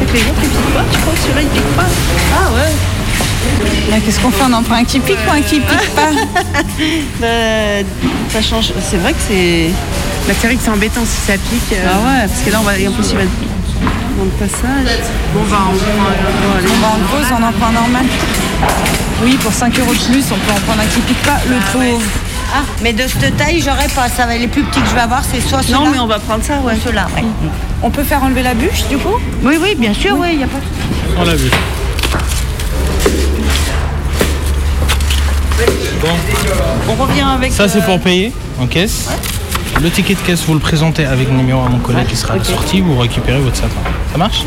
[0.01, 1.87] Avec les autres, ils piquent pas, tu crois que celui-là, il pique pas?
[2.35, 4.45] Ah ouais Qu'est-ce qu'on fait?
[4.49, 6.11] On en prend un qui pique ou un qui pique pas?
[7.21, 7.27] Bah,
[8.33, 8.73] ça change.
[8.89, 9.71] C'est vrai que c'est.
[10.27, 11.73] Bah, c'est vrai que c'est embêtant si ça pique.
[11.73, 11.87] euh.
[11.87, 12.73] Ah ouais, parce que là, on va.
[12.73, 13.31] En plus, il va être
[14.17, 15.01] dans le passage.
[15.35, 16.87] Bon, bah, on va.
[16.89, 18.05] en pause, on en prend un Norman.
[19.23, 21.39] Oui, pour 5 euros de plus, on peut en prendre un qui pique pas.
[21.49, 22.03] Le pauvre.
[22.53, 24.09] Ah, mais de cette taille, j'aurais pas.
[24.09, 25.79] Ça va, les plus petits que je vais avoir, c'est soit ceux-là.
[25.79, 26.75] Non, mais on va prendre ça, ouais.
[26.75, 27.25] ou ceux-là, ouais.
[27.83, 29.15] On peut faire enlever la bûche, du coup?
[29.43, 31.51] Oui, oui, bien sûr, oui, il n'y a pas de On l'a vu.
[36.01, 36.09] Bon,
[36.89, 37.53] On revient avec.
[37.53, 39.09] ça c'est euh, pour payer en caisse.
[39.83, 42.35] Le ticket de caisse, vous le présentez avec le numéro à mon collègue qui sera
[42.35, 43.81] à la sortie, vous récupérez votre sapin.
[44.13, 44.41] Ça marche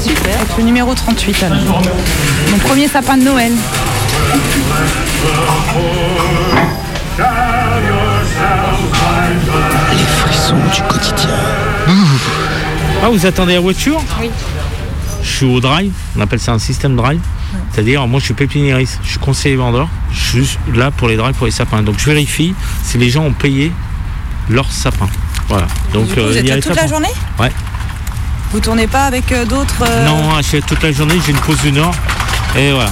[0.00, 0.40] Super.
[0.40, 1.82] Avec le numéro 38, alors.
[2.52, 3.52] Mon premier sapin de Noël.
[9.90, 11.30] Les frissons du quotidien.
[13.02, 14.00] Ah, vous attendez la voiture?
[14.20, 14.30] Oui.
[15.22, 17.20] Je suis au drive, on appelle ça un système drive.
[17.72, 21.34] C'est-à-dire, moi je suis pépiniériste, je suis conseiller vendeur, je suis là pour les drives,
[21.34, 21.82] pour les sapins.
[21.82, 23.72] Donc je vérifie si les gens ont payé
[24.48, 25.08] leur sapin.
[25.48, 25.66] Voilà.
[25.92, 27.08] Donc, coup, euh, vous êtes il y a là les toute la journée
[27.38, 27.50] Ouais.
[28.52, 31.38] Vous tournez pas avec euh, d'autres euh, Non, je fais toute la journée, j'ai une
[31.38, 31.94] pause d'une heure.
[32.56, 32.90] Et voilà.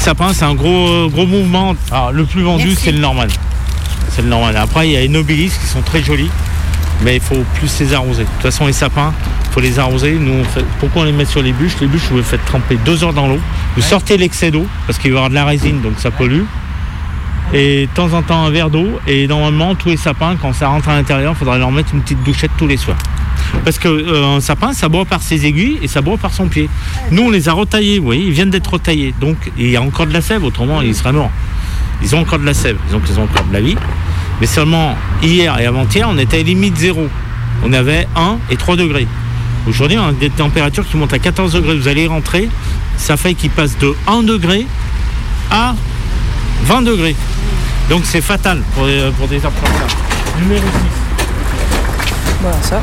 [0.00, 1.74] Sapin, c'est un gros, gros mouvement.
[1.90, 3.28] Alors, le plus vendu, c'est le normal.
[4.10, 4.56] C'est le normal.
[4.56, 6.30] Après, il y a les nobilis qui sont très jolis,
[7.02, 8.22] mais il faut plus les arroser.
[8.24, 9.12] De toute façon, les sapins,
[9.48, 10.12] il faut les arroser.
[10.12, 11.76] Nous, on fait- pourquoi on les met sur les bûches?
[11.80, 13.40] Les bûches, vous les faites tremper deux heures dans l'eau.
[13.76, 16.42] Vous sortez l'excès d'eau, parce qu'il va y avoir de la résine, donc ça pollue.
[17.52, 18.98] Et de temps en temps, un verre d'eau.
[19.06, 22.00] Et normalement, tous les sapins, quand ça rentre à l'intérieur, il faudra leur mettre une
[22.00, 22.98] petite douchette tous les soirs.
[23.64, 26.68] Parce qu'un sapin, ça boit par ses aiguilles et ça boit par son pied.
[27.10, 29.14] Nous, on les a retaillés, vous voyez, ils viennent d'être retaillés.
[29.20, 31.30] Donc, il y a encore de la sève, autrement, ils seraient morts.
[32.02, 33.76] Ils ont encore de la sève, donc ils ont encore de la vie.
[34.40, 37.08] Mais seulement hier et avant-hier, on était à limite zéro.
[37.64, 39.06] On avait 1 et 3 degrés.
[39.66, 41.76] Aujourd'hui, on a des températures qui montent à 14 degrés.
[41.76, 42.48] Vous allez rentrer,
[42.96, 44.66] ça fait qu'ils passent de 1 degré
[45.50, 45.74] à
[46.62, 47.16] 20 degrés.
[47.90, 48.86] Donc c'est fatal pour,
[49.18, 50.40] pour des arbres comme ça.
[50.40, 50.68] Numéro 6.
[52.42, 52.80] Voilà, ça.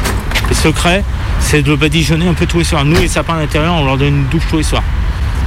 [0.49, 1.03] Le secret,
[1.39, 2.83] c'est de badigeonner un peu tous les soirs.
[2.85, 4.83] Nous, les sapins à l'intérieur, on leur donne une douche tous les soirs.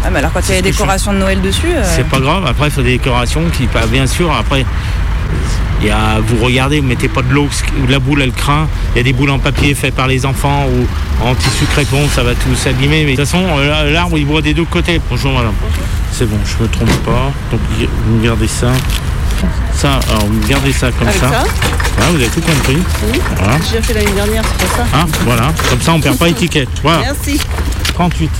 [0.04, 1.66] Ah, mais alors quand il y a je décorations de Noël dessus.
[1.74, 2.44] euh, C'est pas grave.
[2.46, 4.64] Après, il faut des décorations qui, bah, bien sûr, après,
[5.80, 7.48] il y a, vous regardez, vous mettez pas de l'eau,
[7.82, 8.66] ou la boule, elle craint.
[8.94, 12.00] Il y a des boules en papier faites par les enfants ou en tissu crépon,
[12.14, 13.04] ça va tout s'abîmer.
[13.04, 15.00] Mais de toute façon, euh, l'arbre, il boit des deux côtés.
[15.10, 15.52] Bonjour, madame.
[16.16, 17.32] C'est bon, je me trompe pas.
[17.50, 17.60] Donc,
[18.06, 18.68] vous me gardez ça.
[19.74, 21.28] Ça, alors, vous me gardez ça comme Avec ça.
[21.28, 21.44] ça
[21.96, 22.78] Voilà, vous avez tout compris.
[23.12, 23.20] Oui.
[23.36, 23.56] Voilà.
[23.68, 24.84] J'ai fait l'année dernière, c'est pour ça.
[24.94, 25.52] Ah, voilà.
[25.68, 26.68] Comme ça, on perd pas l'étiquette.
[26.84, 27.00] Voilà.
[27.00, 27.40] Merci.
[27.94, 28.30] 38.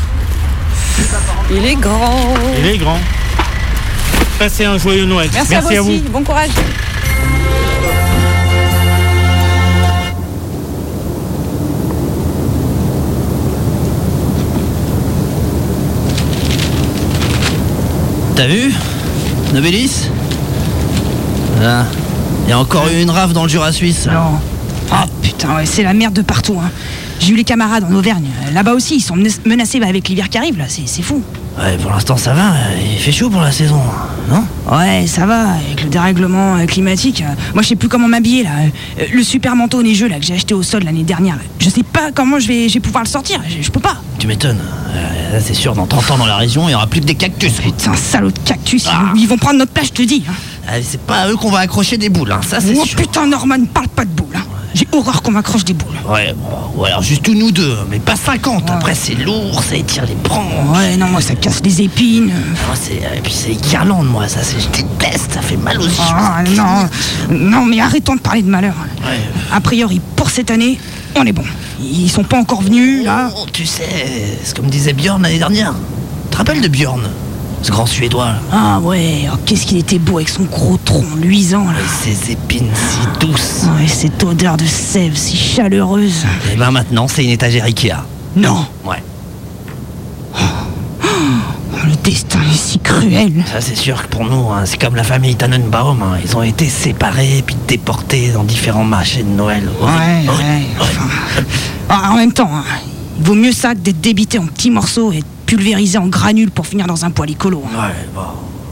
[1.51, 2.35] Il est grand.
[2.61, 3.01] Il est grand.
[4.39, 5.29] Passez un joyeux Noël.
[5.35, 6.05] Merci, à vous aussi.
[6.11, 6.51] Bon courage.
[18.37, 18.73] T'as vu
[19.53, 20.09] Nobelis?
[21.61, 21.85] Là,
[22.47, 24.07] il y a encore eu une rave dans le Jura suisse.
[24.07, 24.39] Non.
[24.91, 26.57] Ah putain, ouais, c'est la merde de partout.
[26.61, 26.71] Hein.
[27.21, 28.27] J'ai eu les camarades en Auvergne.
[28.53, 30.65] Là-bas aussi, ils sont menac- menacés avec l'hiver qui arrive, là.
[30.69, 31.23] C'est fou.
[31.59, 32.53] Ouais, pour l'instant ça va,
[32.93, 33.81] il fait chaud pour la saison,
[34.29, 34.45] non?
[34.77, 37.23] Ouais, ça va, avec le dérèglement euh, climatique.
[37.23, 38.51] euh, moi, je sais plus comment m'habiller, là.
[38.99, 41.37] Euh, le super manteau neigeux, là, que j'ai acheté au sol l'année dernière.
[41.37, 43.41] là, Je sais pas comment je vais, je vais pouvoir le sortir.
[43.49, 43.97] Je, je peux pas.
[44.19, 44.59] Tu m'étonnes.
[45.33, 47.15] Là, c'est sûr, dans 30 ans dans la région, il y aura plus que des
[47.15, 47.53] cactus.
[47.53, 48.89] Putain, salaud de cactus.
[49.15, 50.25] Ils, ils vont prendre notre place, je te dis.
[50.29, 50.33] hein.
[50.67, 52.97] Ah, C'est pas à eux qu'on va accrocher des boules, hein, ça c'est Oh sûr.
[52.97, 54.24] putain, Norman, parle pas de boules.
[54.93, 55.95] J'ai horreur qu'on m'accroche des boules.
[56.09, 58.71] Ouais, bon, ou alors juste nous deux, mais pas 50.
[58.71, 60.77] Après, c'est lourd, ça étire les branches.
[60.77, 62.33] Ouais, non, moi ça casse les épines.
[62.71, 65.85] Ah, c'est- et puis c'est guirlande, moi, ça, c'est- je déteste, ça fait mal aux
[65.87, 65.91] yeux.
[66.01, 66.89] Ah, non,
[67.31, 68.75] non, mais arrêtons de parler de malheur.
[69.03, 69.19] Ouais.
[69.53, 70.79] A priori, pour cette année,
[71.17, 71.45] on est bon.
[71.81, 73.31] Ils sont pas encore venus, là.
[73.37, 73.85] Oh, tu sais,
[74.43, 75.73] c'est comme disait Björn l'année dernière.
[76.25, 77.03] Tu te rappelles de Björn
[77.65, 78.41] Ce grand suédois, là.
[78.53, 81.79] Ah ouais, oh, qu'est-ce qu'il était beau avec son gros tronc luisant, là.
[82.03, 83.63] Ses épines si douces.
[83.81, 86.27] Ouais, cette odeur de sève si chaleureuse.
[86.53, 88.05] Et ben maintenant, c'est une étagère Ikea.
[88.37, 89.03] Non, Ouais.
[91.87, 93.45] le destin est si cruel.
[93.51, 96.03] Ça, c'est sûr que pour nous, hein, c'est comme la famille Tannenbaum.
[96.03, 96.19] hein.
[96.25, 99.69] Ils ont été séparés puis déportés dans différents marchés de Noël.
[99.81, 100.63] Ouais, ouais.
[100.81, 101.07] enfin,
[101.89, 102.65] ah, en même temps, hein,
[103.19, 106.67] il vaut mieux ça que d'être débité en petits morceaux et pulvérisé en granules pour
[106.67, 107.63] finir dans un poêle écolo.
[107.67, 107.79] hein.
[107.89, 108.23] Ouais, bon.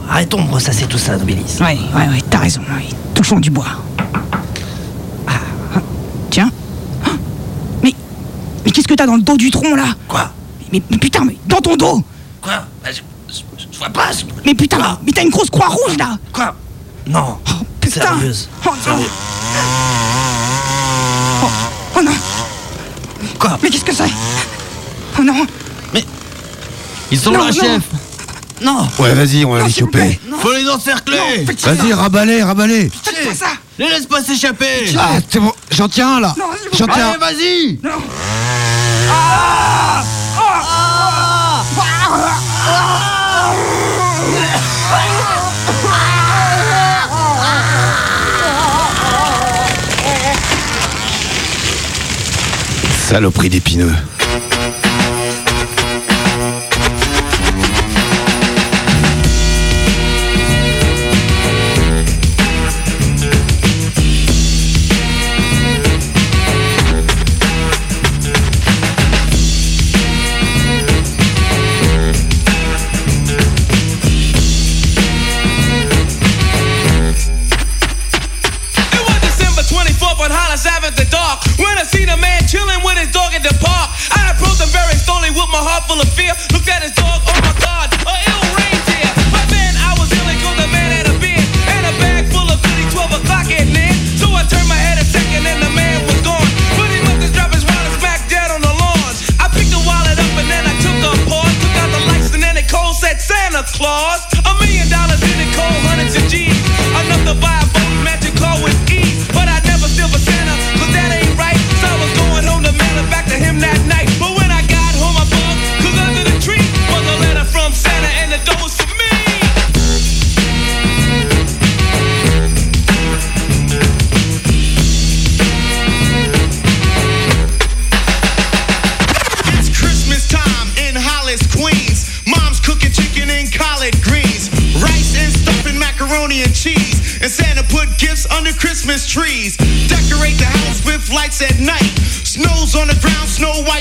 [0.09, 1.57] Arrêtons de ressasser tout ça, Nobilis.
[1.61, 2.61] Ouais, ouais, ouais, t'as raison.
[2.61, 2.87] ouais.
[3.13, 3.65] Touchons du bois.
[5.27, 5.31] Ah,
[5.75, 5.79] ah,
[6.29, 6.51] tiens.
[7.05, 7.09] Ah,
[7.83, 7.93] Mais,
[8.65, 9.85] mais qu'est-ce que t'as dans le dos du tronc là?
[10.07, 10.31] Quoi?
[10.71, 12.03] Mais, mais putain, mais dans ton dos
[12.41, 12.65] Quoi?
[12.83, 13.01] Bah, je,
[13.33, 14.11] je- je vois pas.
[14.11, 16.53] je- Mais putain, mais t'as une grosse croix rouge là Quoi?
[17.07, 17.37] Non.
[17.79, 18.01] putain.
[18.01, 18.49] Sérieuse.
[18.65, 18.75] Oh, non.
[18.83, 19.09] Sérieux.
[21.43, 21.47] Oh,
[21.97, 22.11] oh non
[23.39, 23.57] Quoi?
[23.61, 24.11] Mais qu'est-ce que c'est?
[25.19, 25.45] Oh non
[27.13, 27.51] Ils sont Non, là, non.
[27.51, 27.81] chef.
[28.61, 28.87] Non.
[28.97, 30.19] Ouais, vas-y, on va les choper.
[30.39, 31.45] Faut les encercler.
[31.61, 32.89] Vas-y, rabalez, rabalez.
[33.77, 34.91] Les laisse pas s'échapper.
[34.97, 36.35] Ah, c'est bon, j'en tiens un là.
[36.75, 37.09] J'en tiens.
[37.09, 37.79] Allez, vas-y.
[37.83, 37.91] Non.
[53.07, 53.91] Saloperie d'épineux.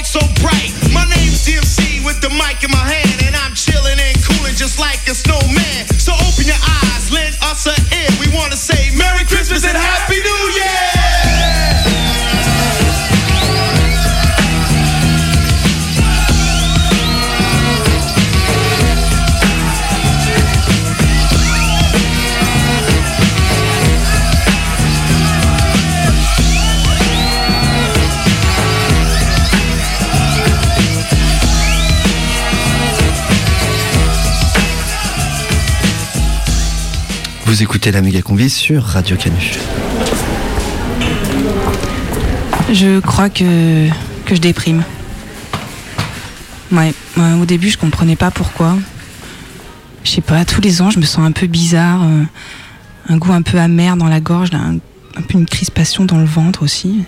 [0.05, 0.32] So
[37.53, 39.59] Vous écoutez la méga sur Radio Canu.
[42.73, 43.89] Je crois que,
[44.27, 44.83] je déprime.
[46.71, 48.79] Ouais, ouais, au début je comprenais pas pourquoi.
[50.03, 52.23] Je sais pas, tous les ans je me sens un peu bizarre, euh,
[53.11, 54.79] un goût un peu amer dans la gorge, un,
[55.21, 57.05] peu une crispation dans le ventre aussi.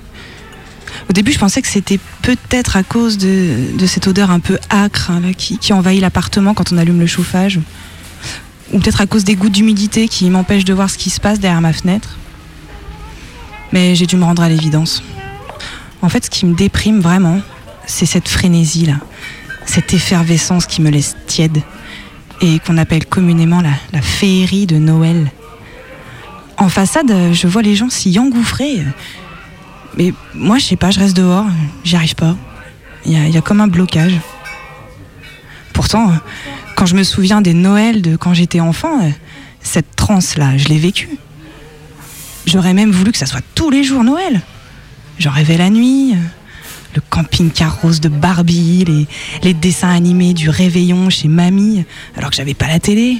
[1.08, 4.58] Au début je pensais que c'était peut-être à cause de, de cette odeur un peu
[4.70, 7.60] âcre hein, qui envahit l'appartement quand on allume le chauffage.
[8.74, 11.40] Ou peut-être à cause des gouttes d'humidité qui m'empêchent de voir ce qui se passe
[11.40, 12.18] derrière ma fenêtre.
[13.72, 15.02] Mais j'ai dû me rendre à l'évidence.
[16.02, 17.40] En fait, ce qui me déprime vraiment,
[17.86, 18.96] c'est cette frénésie là,
[19.64, 21.62] cette effervescence qui me laisse tiède
[22.40, 25.30] et qu'on appelle communément la, féerie de Noël.
[26.56, 28.82] En façade, je vois les gens s'y engouffrer.
[29.96, 31.46] Mais moi, je sais pas, je reste dehors,
[31.84, 32.36] j'y arrive pas.
[33.06, 34.14] Il y a, comme un blocage.
[35.72, 36.12] Pourtant,
[36.74, 39.10] quand je me souviens des Noëls de quand j'étais enfant, euh,
[39.60, 41.16] Cette transe-là, je l'ai vécue.
[42.46, 44.42] J'aurais même voulu que ça soit tous les jours Noël.
[45.18, 46.18] J'en rêvais la nuit, euh,
[46.96, 49.06] le camping-car rose de Barbie,
[49.42, 51.84] les, dessins animés du réveillon chez mamie,
[52.16, 53.18] alors que j'avais pas la télé,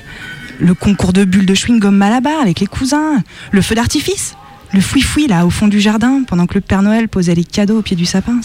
[0.60, 4.36] le concours de bulles de chewing-gum Malabar avec les cousins, le feu d'artifice,
[4.72, 7.78] le fouifoui là au fond du jardin pendant que le Père Noël posait les cadeaux
[7.78, 8.40] au pied du sapin.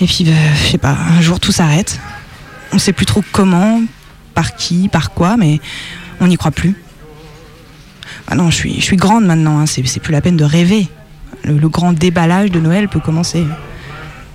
[0.00, 0.32] Et puis, bah,
[0.62, 2.00] je sais pas, un jour tout s'arrête.
[2.72, 3.82] On sait plus trop comment,
[4.34, 5.60] par qui, par quoi, mais
[6.20, 6.74] on n'y croit plus.
[8.26, 10.88] Ah non, je suis, grande maintenant, hein, c'est plus la peine de rêver.
[11.44, 13.44] Le grand déballage de Noël peut commencer.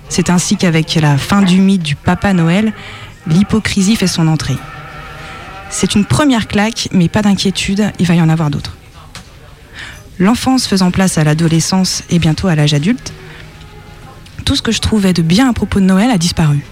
[0.08, 2.72] C'est ainsi qu'avec la fin du mythe du Papa Noël,
[3.26, 4.56] l'hypocrisie fait son entrée.
[5.70, 8.76] C'est une première claque, mais pas d'inquiétude, il va y en avoir d'autres.
[10.18, 13.12] L'enfance faisant place à l'adolescence et bientôt à l'âge adulte,
[14.44, 16.64] tout ce que je trouvais de bien à propos de Noël a disparu.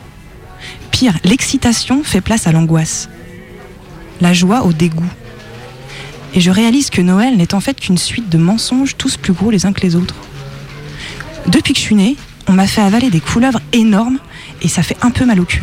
[1.24, 3.08] L'excitation fait place à l'angoisse,
[4.20, 5.10] la joie au dégoût.
[6.34, 9.50] Et je réalise que Noël n'est en fait qu'une suite de mensonges tous plus gros
[9.50, 10.14] les uns que les autres.
[11.48, 14.18] Depuis que je suis née, on m'a fait avaler des couleuvres énormes
[14.62, 15.62] et ça fait un peu mal au cul.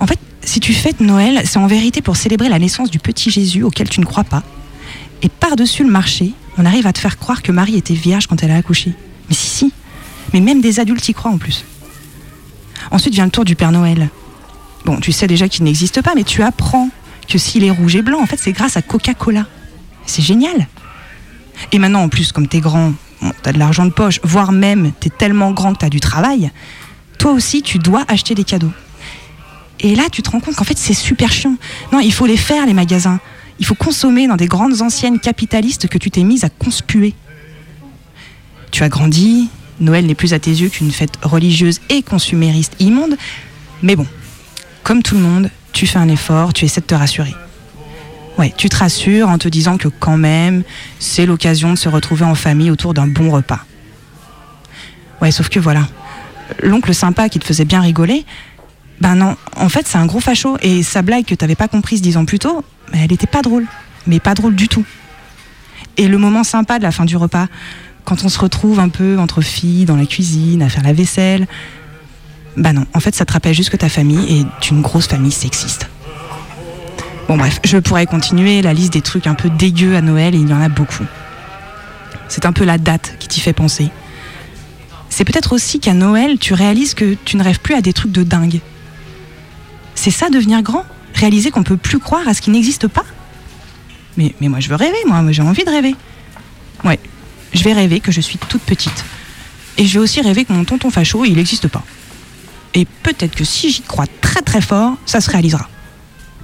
[0.00, 3.30] En fait, si tu fêtes Noël, c'est en vérité pour célébrer la naissance du petit
[3.30, 4.42] Jésus auquel tu ne crois pas.
[5.22, 8.42] Et par-dessus le marché, on arrive à te faire croire que Marie était vierge quand
[8.42, 8.92] elle a accouché.
[9.28, 9.72] Mais si, si.
[10.32, 11.64] Mais même des adultes y croient en plus.
[12.90, 14.08] Ensuite vient le tour du Père Noël.
[14.84, 16.88] Bon, tu sais déjà qu'il n'existe pas, mais tu apprends
[17.28, 19.46] que s'il est rouge et blanc, en fait, c'est grâce à Coca-Cola.
[20.06, 20.66] C'est génial.
[21.72, 24.92] Et maintenant, en plus, comme t'es grand, bon, t'as de l'argent de poche, voire même
[24.98, 26.50] t'es tellement grand que t'as du travail,
[27.18, 28.72] toi aussi, tu dois acheter des cadeaux.
[29.80, 31.56] Et là, tu te rends compte qu'en fait, c'est super chiant.
[31.92, 33.20] Non, il faut les faire, les magasins.
[33.58, 37.14] Il faut consommer dans des grandes anciennes capitalistes que tu t'es mise à conspuer.
[38.70, 39.48] Tu as grandi,
[39.80, 43.16] Noël n'est plus à tes yeux qu'une fête religieuse et consumériste immonde,
[43.82, 44.06] mais bon,
[44.82, 47.34] comme tout le monde, tu fais un effort, tu essaies de te rassurer.
[48.38, 50.62] Ouais, tu te rassures en te disant que quand même,
[50.98, 53.64] c'est l'occasion de se retrouver en famille autour d'un bon repas.
[55.20, 55.88] Ouais, sauf que voilà,
[56.62, 58.24] l'oncle sympa qui te faisait bien rigoler,
[59.00, 62.00] ben non, en fait c'est un gros facho et sa blague que t'avais pas comprise
[62.00, 63.66] dix ans plus tôt, ben, elle était pas drôle,
[64.06, 64.84] mais pas drôle du tout.
[65.96, 67.48] Et le moment sympa de la fin du repas,
[68.08, 71.46] quand on se retrouve un peu entre filles dans la cuisine à faire la vaisselle,
[72.56, 75.30] bah non, en fait ça te rappelle juste que ta famille est une grosse famille
[75.30, 75.90] sexiste.
[77.28, 80.38] Bon bref, je pourrais continuer la liste des trucs un peu dégueux à Noël et
[80.38, 81.04] il y en a beaucoup.
[82.28, 83.90] C'est un peu la date qui t'y fait penser.
[85.10, 88.12] C'est peut-être aussi qu'à Noël, tu réalises que tu ne rêves plus à des trucs
[88.12, 88.60] de dingue.
[89.94, 90.86] C'est ça devenir grand?
[91.14, 93.04] Réaliser qu'on peut plus croire à ce qui n'existe pas?
[94.16, 95.94] Mais, mais moi je veux rêver, moi, moi j'ai envie de rêver.
[96.84, 96.98] Ouais,
[97.52, 99.04] je vais rêver que je suis toute petite.
[99.76, 101.84] Et je vais aussi rêver que mon tonton facho, il n'existe pas.
[102.74, 105.68] Et peut-être que si j'y crois très très fort, ça se réalisera.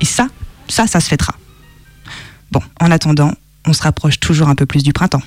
[0.00, 0.28] Et ça,
[0.68, 1.34] ça, ça se fêtera.
[2.50, 3.32] Bon, en attendant,
[3.66, 5.22] on se rapproche toujours un peu plus du printemps.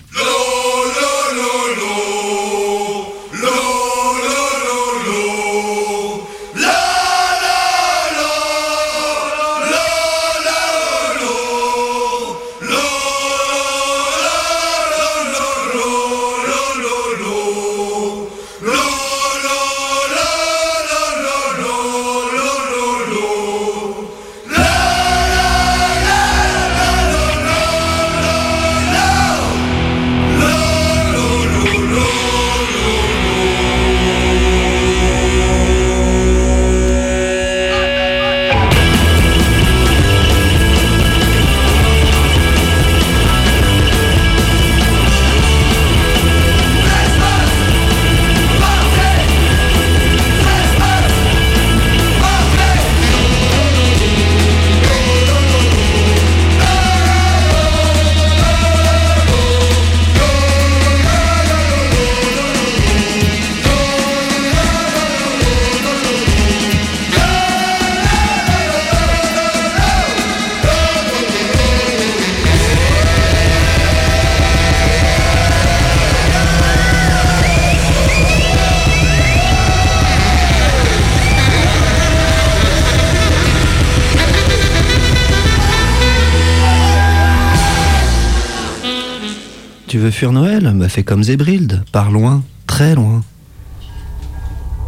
[91.05, 93.21] Comme Zébrilde, pars loin, très loin.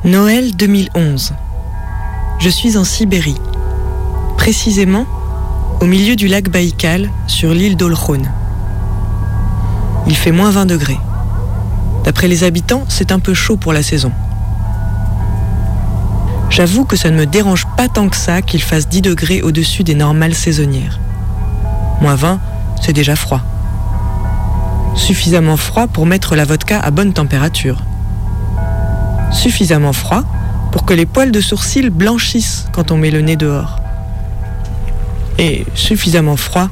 [0.03, 1.33] Noël 2011.
[2.39, 3.37] Je suis en Sibérie.
[4.35, 5.05] Précisément
[5.81, 8.23] au milieu du lac Baïkal, sur l'île d'Olkhon.
[10.07, 10.99] Il fait moins 20 degrés.
[12.03, 14.11] D'après les habitants, c'est un peu chaud pour la saison.
[16.49, 19.83] J'avoue que ça ne me dérange pas tant que ça qu'il fasse 10 degrés au-dessus
[19.83, 20.99] des normales saisonnières.
[22.01, 22.39] Moins 20,
[22.81, 23.41] c'est déjà froid.
[25.09, 27.81] Suffisamment froid pour mettre la vodka à bonne température.
[29.31, 30.21] Suffisamment froid
[30.71, 33.79] pour que les poils de sourcils blanchissent quand on met le nez dehors.
[35.39, 36.69] Et suffisamment froid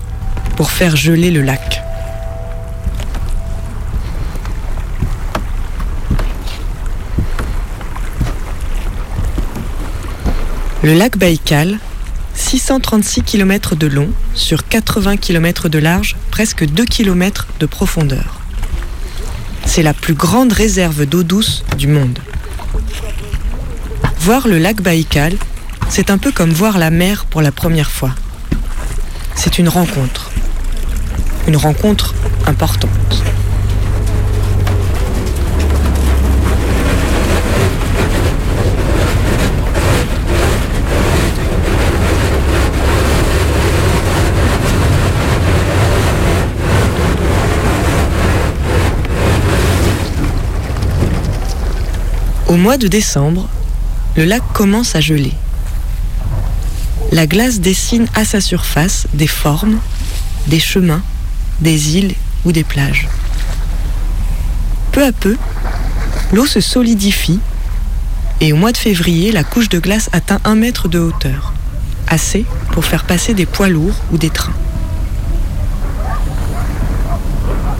[0.56, 1.82] pour faire geler le lac.
[10.84, 11.80] Le lac Baïkal,
[12.38, 18.40] 636 km de long sur 80 km de large, presque 2 km de profondeur.
[19.66, 22.20] C'est la plus grande réserve d'eau douce du monde.
[24.20, 25.34] Voir le lac Baïkal,
[25.90, 28.14] c'est un peu comme voir la mer pour la première fois.
[29.36, 30.30] C'est une rencontre.
[31.48, 32.14] Une rencontre
[32.46, 33.24] importante.
[52.48, 53.50] Au mois de décembre,
[54.16, 55.34] le lac commence à geler.
[57.12, 59.80] La glace dessine à sa surface des formes,
[60.48, 61.02] des chemins,
[61.60, 63.10] des îles ou des plages.
[64.94, 65.36] Peu à peu,
[66.32, 67.42] l'eau se solidifie
[68.40, 71.54] et au mois de février, la couche de glace atteint un mètre de hauteur,
[72.08, 74.56] assez pour faire passer des poids lourds ou des trains.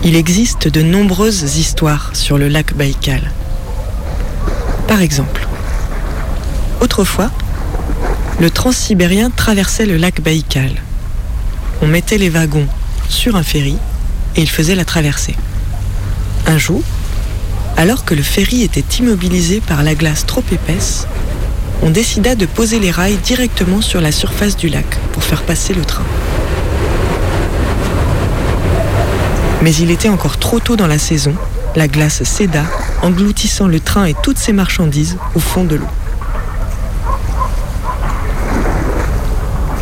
[0.04, 3.32] Il existe de nombreuses histoires sur le lac Baïkal.
[4.88, 5.46] Par exemple,
[6.80, 7.30] autrefois,
[8.40, 10.72] le transsibérien traversait le lac Baïkal.
[11.82, 12.66] On mettait les wagons
[13.06, 13.76] sur un ferry
[14.34, 15.36] et il faisait la traversée.
[16.46, 16.82] Un jour,
[17.76, 21.06] alors que le ferry était immobilisé par la glace trop épaisse,
[21.82, 25.74] on décida de poser les rails directement sur la surface du lac pour faire passer
[25.74, 26.04] le train.
[29.60, 31.34] Mais il était encore trop tôt dans la saison,
[31.76, 32.64] la glace céda,
[33.02, 35.88] engloutissant le train et toutes ses marchandises au fond de l'eau.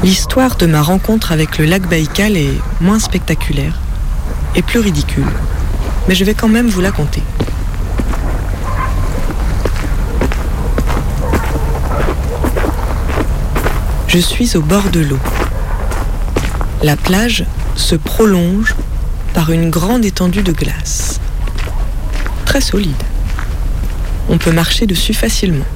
[0.02, 3.80] L'histoire de ma rencontre avec le lac Baïkal est moins spectaculaire
[4.54, 5.26] et plus ridicule,
[6.08, 7.22] mais je vais quand même vous la conter.
[14.06, 15.18] Je suis au bord de l'eau.
[16.82, 17.44] La plage
[17.74, 18.74] se prolonge
[19.34, 21.20] par une grande étendue de glace.
[22.46, 22.96] Très solide.
[24.30, 25.66] On peut marcher dessus facilement.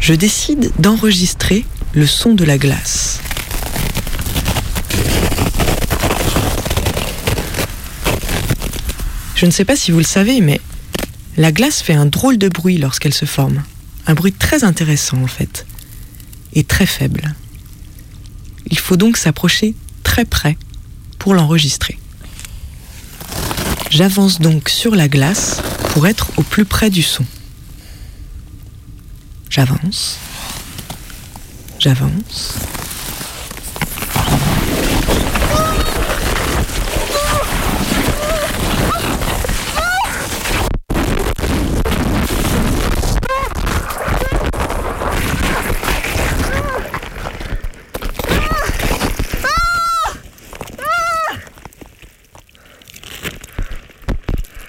[0.00, 3.20] Je décide d'enregistrer le son de la glace.
[9.34, 10.60] Je ne sais pas si vous le savez, mais
[11.36, 13.62] la glace fait un drôle de bruit lorsqu'elle se forme.
[14.06, 15.66] Un bruit très intéressant en fait.
[16.54, 17.34] Et très faible.
[18.70, 20.56] Il faut donc s'approcher très près
[21.18, 21.98] pour l'enregistrer.
[23.90, 25.60] J'avance donc sur la glace
[25.92, 27.24] pour être au plus près du son.
[29.50, 30.18] J'avance.
[31.78, 32.58] J'avance.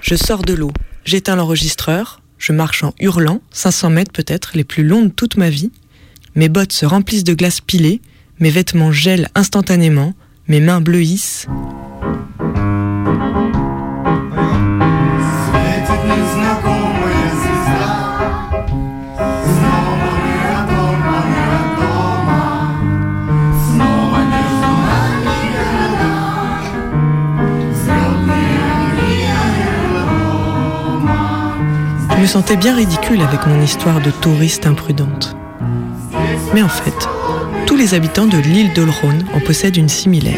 [0.09, 0.71] Je sors de l'eau,
[1.05, 5.51] j'éteins l'enregistreur, je marche en hurlant, 500 mètres peut-être, les plus longs de toute ma
[5.51, 5.71] vie.
[6.33, 8.01] Mes bottes se remplissent de glace pilée,
[8.39, 10.15] mes vêtements gèlent instantanément,
[10.47, 11.45] mes mains bleuissent.
[32.19, 35.37] Je me sentais bien ridicule avec mon histoire de touriste imprudente.
[36.53, 37.07] Mais en fait,
[37.65, 40.35] tous les habitants de l'île d'Olron en possèdent une similaire.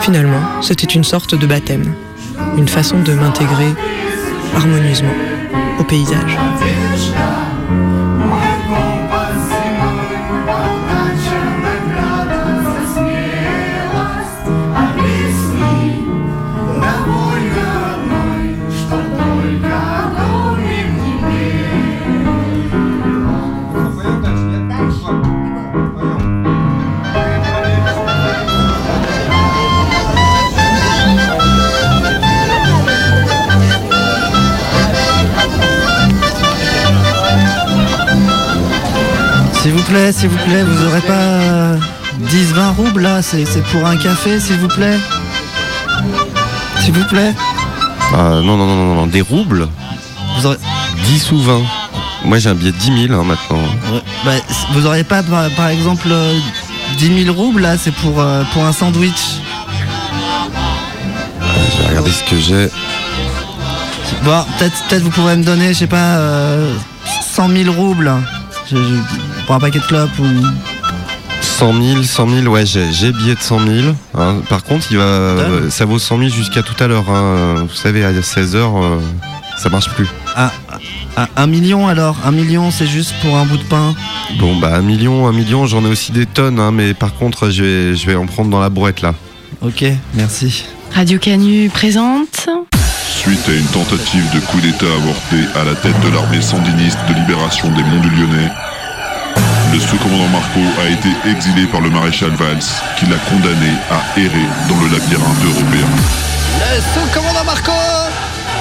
[0.00, 1.92] Finalement, c'était une sorte de baptême,
[2.56, 3.68] une façon de m'intégrer
[4.56, 5.12] harmonieusement
[5.78, 6.38] au paysage.
[39.88, 41.76] Plaît, s'il vous plaît, vous aurez pas
[42.26, 44.98] 10-20 roubles là, c'est pour un café s'il vous plaît
[46.80, 47.34] S'il vous plaît
[48.14, 49.68] Ah, non, non, non, non, non, des roubles
[50.38, 50.56] Vous aurez...
[51.04, 51.60] 10 ou 20.
[52.24, 53.56] Moi j'ai un billet de 10 000 hein, maintenant.
[53.92, 54.32] Ouais, bah,
[54.72, 56.38] vous auriez pas par, par exemple euh,
[56.98, 59.38] 10 000 roubles là, c'est pour, euh, pour un sandwich
[61.76, 62.68] Je vais regarder ce que j'ai.
[64.24, 66.74] Bon, peut-être peut-être vous pourrez me donner, je sais pas, euh,
[67.34, 68.12] 100 000 roubles
[68.70, 68.82] je, je-
[69.48, 70.26] pour un paquet de clopes ou...
[71.40, 73.70] 100 000, 100 000, ouais, j'ai j'ai billet de 100 000.
[74.14, 74.42] hein.
[74.50, 77.08] Par contre, il va, euh, ça vaut 100 000 jusqu'à tout à l'heure.
[77.08, 77.66] hein.
[77.66, 79.00] Vous savez, à 16 h
[79.56, 80.06] ça marche plus.
[80.36, 80.52] Ah,
[81.16, 82.16] ah, un million alors?
[82.26, 83.94] Un million c'est juste pour un bout de pain?
[84.38, 87.48] Bon, bah, un million, un million, j'en ai aussi des tonnes, hein, mais par contre,
[87.48, 89.14] je vais, je vais en prendre dans la brouette là.
[89.62, 89.82] Ok,
[90.12, 90.66] merci.
[90.94, 92.50] Radio Canu présente.
[93.08, 97.14] Suite à une tentative de coup d'État avorté à la tête de l'armée sandiniste de
[97.14, 98.50] libération des Monts du Lyonnais,
[99.72, 102.58] le sous-commandant Marco a été exilé par le maréchal Valls,
[102.96, 105.86] qui l'a condamné à errer dans le labyrinthe européen.
[106.60, 107.72] Le sous-commandant Marco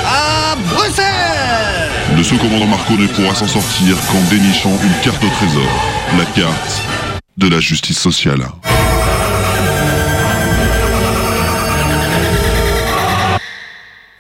[0.06, 5.70] à Bruxelles Le sous-commandant Marco ne pourra s'en sortir qu'en dénichant une carte au trésor,
[6.18, 6.82] la carte
[7.38, 8.42] de la justice sociale.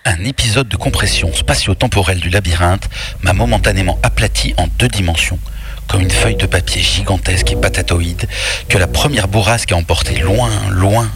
[0.06, 2.90] Un épisode de compression spatio-temporelle du labyrinthe
[3.22, 5.40] m'a momentanément aplati en deux dimensions,
[5.88, 8.28] comme une feuille de papier gigantesque et patatoïde
[8.68, 11.10] que la première bourrasque a emporté loin, loin,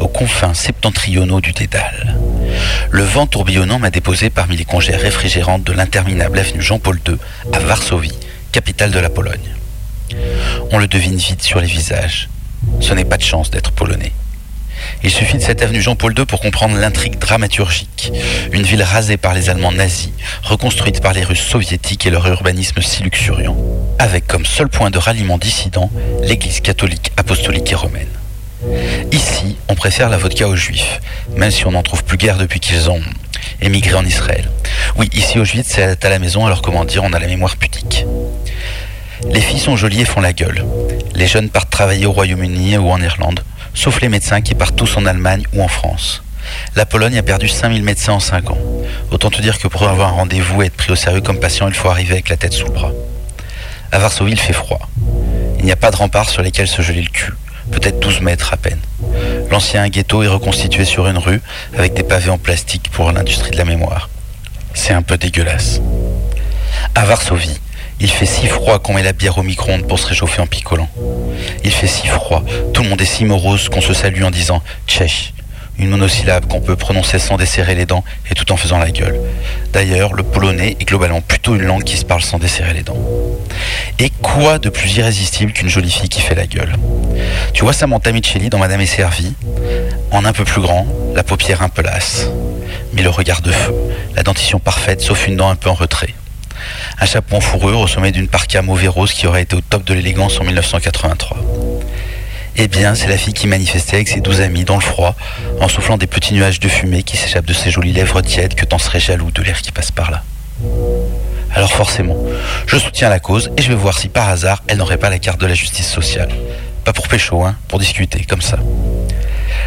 [0.00, 2.16] aux confins septentrionaux du Dédale.
[2.90, 7.16] Le vent tourbillonnant m'a déposé parmi les congères réfrigérantes de l'interminable avenue Jean-Paul II
[7.52, 8.18] à Varsovie,
[8.52, 9.56] capitale de la Pologne.
[10.70, 12.28] On le devine vite sur les visages.
[12.80, 14.12] Ce n'est pas de chance d'être polonais.
[15.02, 18.12] Il suffit de cette avenue Jean-Paul II pour comprendre l'intrigue dramaturgique.
[18.52, 20.10] Une ville rasée par les Allemands nazis,
[20.42, 23.56] reconstruite par les Russes soviétiques et leur urbanisme si luxuriant,
[23.98, 25.90] avec comme seul point de ralliement dissident
[26.22, 28.08] l'Église catholique apostolique et romaine.
[29.12, 31.00] Ici, on préfère la vodka aux juifs,
[31.36, 33.00] même si on n'en trouve plus guère depuis qu'ils ont
[33.62, 34.50] émigré en Israël.
[34.96, 37.56] Oui, ici aux juifs, c'est à la maison, alors comment dire, on a la mémoire
[37.56, 38.04] pudique.
[39.28, 40.64] Les filles sont jolies et font la gueule.
[41.14, 43.40] Les jeunes partent travailler au Royaume-Uni ou en Irlande,
[43.74, 46.22] sauf les médecins qui partent tous en Allemagne ou en France.
[46.76, 48.58] La Pologne a perdu 5000 médecins en 5 ans.
[49.10, 51.68] Autant te dire que pour avoir un rendez-vous et être pris au sérieux comme patient,
[51.68, 52.92] il faut arriver avec la tête sous le bras.
[53.92, 54.88] À Varsovie, il fait froid.
[55.58, 57.32] Il n'y a pas de remparts sur lesquels se geler le cul,
[57.70, 58.80] peut-être 12 mètres à peine.
[59.50, 61.42] L'ancien ghetto est reconstitué sur une rue
[61.76, 64.08] avec des pavés en plastique pour l'industrie de la mémoire.
[64.74, 65.80] C'est un peu dégueulasse.
[66.94, 67.60] À Varsovie,
[68.00, 70.88] il fait si froid qu'on met la bière au micro-ondes pour se réchauffer en picolant.
[71.64, 72.42] Il fait si froid,
[72.72, 75.34] tout le monde est si morose qu'on se salue en disant Tchèch,
[75.78, 79.20] une monosyllabe qu'on peut prononcer sans desserrer les dents et tout en faisant la gueule.
[79.72, 82.98] D'ailleurs, le polonais est globalement plutôt une langue qui se parle sans desserrer les dents.
[83.98, 86.74] Et quoi de plus irrésistible qu'une jolie fille qui fait la gueule?
[87.52, 89.34] Tu vois Samantha Micheli dans Madame est servie?
[90.10, 92.28] En un peu plus grand, la paupière un peu lasse,
[92.92, 93.74] mais le regard de feu,
[94.16, 96.14] la dentition parfaite sauf une dent un peu en retrait.
[97.02, 99.84] Un chapeau en fourrure au sommet d'une parka mauvais rose qui aurait été au top
[99.84, 101.38] de l'élégance en 1983.
[102.56, 105.16] Eh bien, c'est la fille qui manifestait avec ses douze amis dans le froid,
[105.60, 108.66] en soufflant des petits nuages de fumée qui s'échappent de ses jolies lèvres tièdes que
[108.66, 110.22] t'en serais jaloux de l'air qui passe par là.
[111.54, 112.16] Alors forcément,
[112.66, 115.18] je soutiens la cause et je vais voir si par hasard elle n'aurait pas la
[115.18, 116.28] carte de la justice sociale.
[116.84, 118.58] Pas pour pécho, hein, pour discuter, comme ça.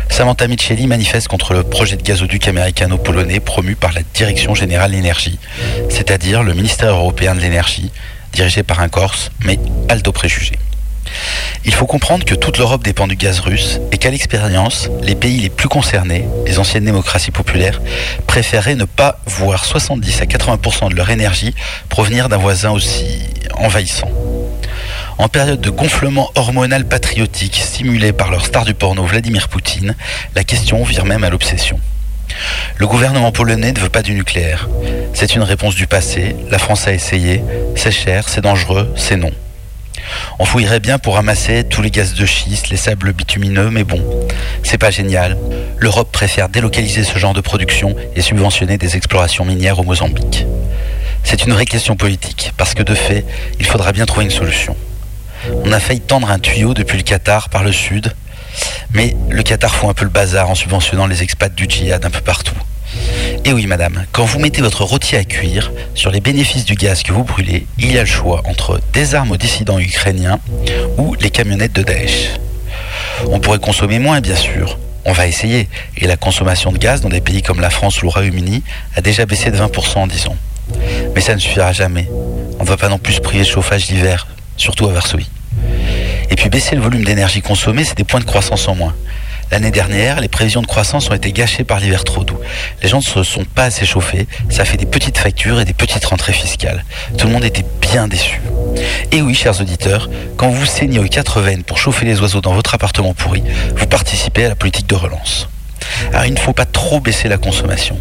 [0.10, 4.95] Samantha Micheli manifeste contre le projet de gazoduc américano-polonais promu par la Direction Générale de
[4.95, 5.39] l'Énergie,
[5.89, 7.91] c'est-à-dire le ministère européen de l'énergie,
[8.34, 10.54] dirigé par un Corse, mais Aldo préjugé.
[11.66, 15.39] Il faut comprendre que toute l'Europe dépend du gaz russe et qu'à l'expérience, les pays
[15.39, 17.82] les plus concernés, les anciennes démocraties populaires,
[18.28, 21.54] préféraient ne pas voir 70 à 80% de leur énergie
[21.89, 23.20] provenir d'un voisin aussi
[23.58, 24.10] envahissant.
[25.18, 29.95] En période de gonflement hormonal patriotique stimulé par leur star du porno Vladimir Poutine,
[30.36, 31.80] la question vire même à l'obsession.
[32.78, 34.70] Le gouvernement polonais ne veut pas du nucléaire.
[35.14, 37.43] C'est une réponse du passé, la France a essayé,
[37.76, 39.32] c'est cher, c'est dangereux, c'est non.
[40.39, 44.01] On fouillerait bien pour ramasser tous les gaz de schiste, les sables bitumineux, mais bon,
[44.64, 45.38] c'est pas génial.
[45.78, 50.45] L'Europe préfère délocaliser ce genre de production et subventionner des explorations minières au Mozambique.
[51.24, 53.26] C'est une vraie question politique, parce que de fait,
[53.59, 54.76] il faudra bien trouver une solution.
[55.66, 58.14] On a failli tendre un tuyau depuis le Qatar par le sud,
[58.94, 62.10] mais le Qatar fout un peu le bazar en subventionnant les expats du djihad un
[62.10, 62.56] peu partout.
[63.46, 67.04] Et oui, madame, quand vous mettez votre rôti à cuire sur les bénéfices du gaz
[67.04, 70.39] que vous brûlez, il y a le choix entre des armes aux dissidents ukrainiens
[70.98, 72.30] ou les camionnettes de Daesh.
[73.28, 74.78] On pourrait consommer moins, bien sûr.
[75.06, 75.68] On va essayer.
[75.98, 78.64] Et la consommation de gaz dans des pays comme la France ou le Royaume-Uni
[78.96, 80.38] a déjà baissé de 20% en 10 ans.
[81.14, 82.08] Mais ça ne suffira jamais.
[82.60, 84.28] On ne va pas non plus priver de chauffage d'hiver,
[84.64, 85.30] surtout à Varsovie.
[86.30, 88.95] Et puis baisser le volume d'énergie consommée, c'est des points de croissance en moins.
[89.51, 92.39] L'année dernière, les prévisions de croissance ont été gâchées par l'hiver trop doux.
[92.82, 95.74] Les gens ne se sont pas assez chauffés, ça fait des petites factures et des
[95.74, 96.86] petites rentrées fiscales.
[97.18, 98.41] Tout le monde était bien déçu.
[99.11, 102.53] Et oui, chers auditeurs, quand vous saignez aux quatre veines pour chauffer les oiseaux dans
[102.53, 103.43] votre appartement pourri,
[103.76, 105.49] vous participez à la politique de relance.
[106.11, 107.99] Alors il ne faut pas trop baisser la consommation.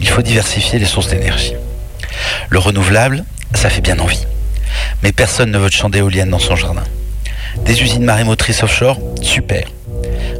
[0.00, 1.52] Il faut diversifier les sources d'énergie.
[2.48, 3.24] Le renouvelable,
[3.54, 4.26] ça fait bien envie.
[5.02, 6.84] Mais personne ne veut de champ d'éoliennes dans son jardin.
[7.64, 9.66] Des usines marémotrices offshore, super.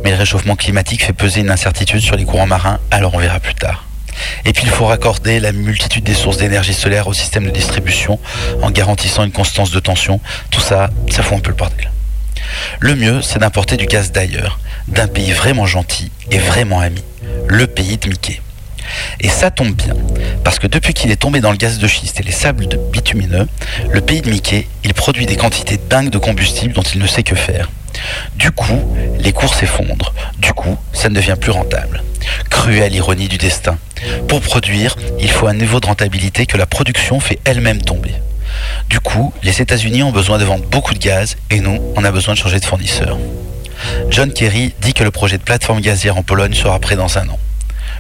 [0.05, 3.41] Mais le réchauffement climatique fait peser une incertitude sur les courants marins, alors on verra
[3.41, 3.85] plus tard.
[4.45, 8.19] Et puis il faut raccorder la multitude des sources d'énergie solaire au système de distribution
[8.63, 10.21] en garantissant une constance de tension.
[10.51, 11.91] Tout ça, ça fout un peu le bordel.
[12.81, 17.03] Le mieux, c'est d'importer du gaz d'ailleurs, d'un pays vraiment gentil et vraiment ami,
[17.47, 18.41] le pays de Mickey.
[19.21, 19.95] Et ça tombe bien,
[20.45, 23.47] parce que depuis qu'il est tombé dans le gaz de schiste et les sables bitumineux,
[23.91, 27.23] le pays de Mickey, il produit des quantités dingues de combustible dont il ne sait
[27.23, 27.71] que faire.
[28.37, 30.15] Du coup, les cours s'effondrent.
[30.39, 32.03] Du coup, ça ne devient plus rentable.
[32.49, 33.79] Cruelle ironie du destin.
[34.29, 38.15] Pour produire, il faut un niveau de rentabilité que la production fait elle-même tomber.
[38.89, 42.11] Du coup, les États-Unis ont besoin de vendre beaucoup de gaz et nous, on a
[42.11, 43.19] besoin de changer de fournisseur.
[44.11, 47.29] John Kerry dit que le projet de plateforme gazière en Pologne sera prêt dans un
[47.29, 47.39] an.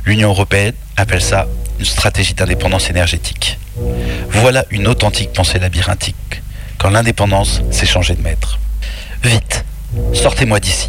[0.04, 1.46] L'Union européenne appelle ça
[1.78, 3.58] une stratégie d'indépendance énergétique.
[4.30, 6.42] Voilà une authentique pensée labyrinthique,
[6.78, 8.58] quand l'indépendance s'est changée de maître.
[9.22, 9.64] Vite,
[10.12, 10.88] sortez-moi d'ici.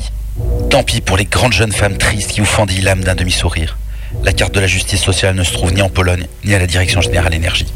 [0.70, 3.78] Tant pis pour les grandes jeunes femmes tristes qui vous fendillent l'âme d'un demi-sourire.
[4.24, 6.68] La carte de la justice sociale ne se trouve ni en Pologne, ni à la
[6.68, 7.72] Direction Générale Énergie.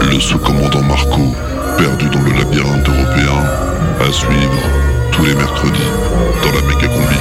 [0.00, 1.34] Le sous-commandant Marco,
[1.76, 3.44] perdu dans le labyrinthe européen,
[4.00, 4.62] à suivre
[5.16, 5.80] tous les mercredis
[6.42, 7.18] dans la méga combi.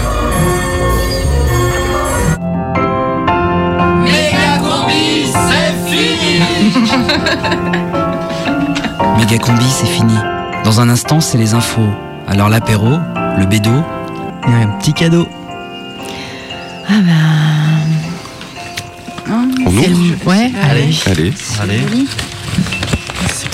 [4.03, 6.39] Méga combi, c'est fini
[9.19, 10.13] Méga combi, c'est fini.
[10.63, 11.87] Dans un instant, c'est les infos.
[12.27, 12.97] Alors l'apéro,
[13.37, 13.71] le bédo.
[14.47, 15.27] Et un petit cadeau.
[16.89, 17.11] Ah bah.
[19.29, 19.49] On
[19.81, 20.95] C'est ouvre le- Ouais, allez.
[21.07, 21.33] Allez.
[21.61, 21.81] Allez.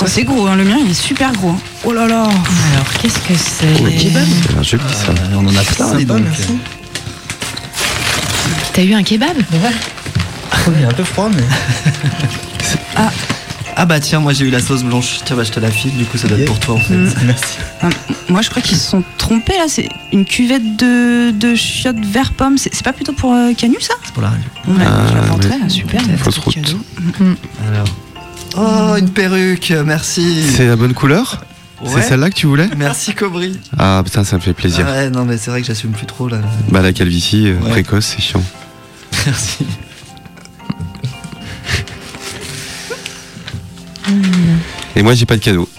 [0.07, 1.55] C'est gros, hein, le mien il est super gros.
[1.89, 5.11] Oh là là Alors, qu'est-ce que c'est Oui, c'est un joli ça.
[5.33, 6.21] on en a plein, dis donc.
[8.73, 9.35] T'as eu un kebab
[10.67, 11.41] Il est un peu froid, mais.
[12.95, 13.09] Ah.
[13.75, 15.21] Ah bah tiens, moi j'ai eu la sauce blanche.
[15.25, 16.93] Tiens, bah je te la file, du coup ça doit être pour toi en fait.
[16.93, 17.13] Mm.
[17.23, 17.57] Merci.
[17.81, 17.89] Ah,
[18.27, 22.33] Moi je crois qu'ils se sont trompés là, c'est une cuvette de, de chiottes vert
[22.33, 22.59] pomme.
[22.59, 23.95] C'est c'est pas plutôt pour euh, Canu ça?
[24.03, 24.43] C'est pour la radio.
[24.67, 25.59] Ouais, Ah, je la ouais.
[25.63, 26.01] là, super.
[26.19, 26.55] Fausse route.
[27.67, 27.87] Alors.
[28.57, 30.43] Oh, une perruque, merci.
[30.55, 31.41] C'est la bonne couleur?
[31.85, 33.57] C'est celle-là que tu voulais Merci Cobry.
[33.77, 34.85] Ah putain, ça me fait plaisir.
[34.85, 36.39] Ouais, non mais c'est vrai que j'assume plus trop là.
[36.69, 37.69] Bah la calvitie euh, Ouais.
[37.71, 38.43] précoce, c'est chiant.
[39.25, 39.65] Merci.
[44.95, 45.69] Et moi j'ai pas de cadeau.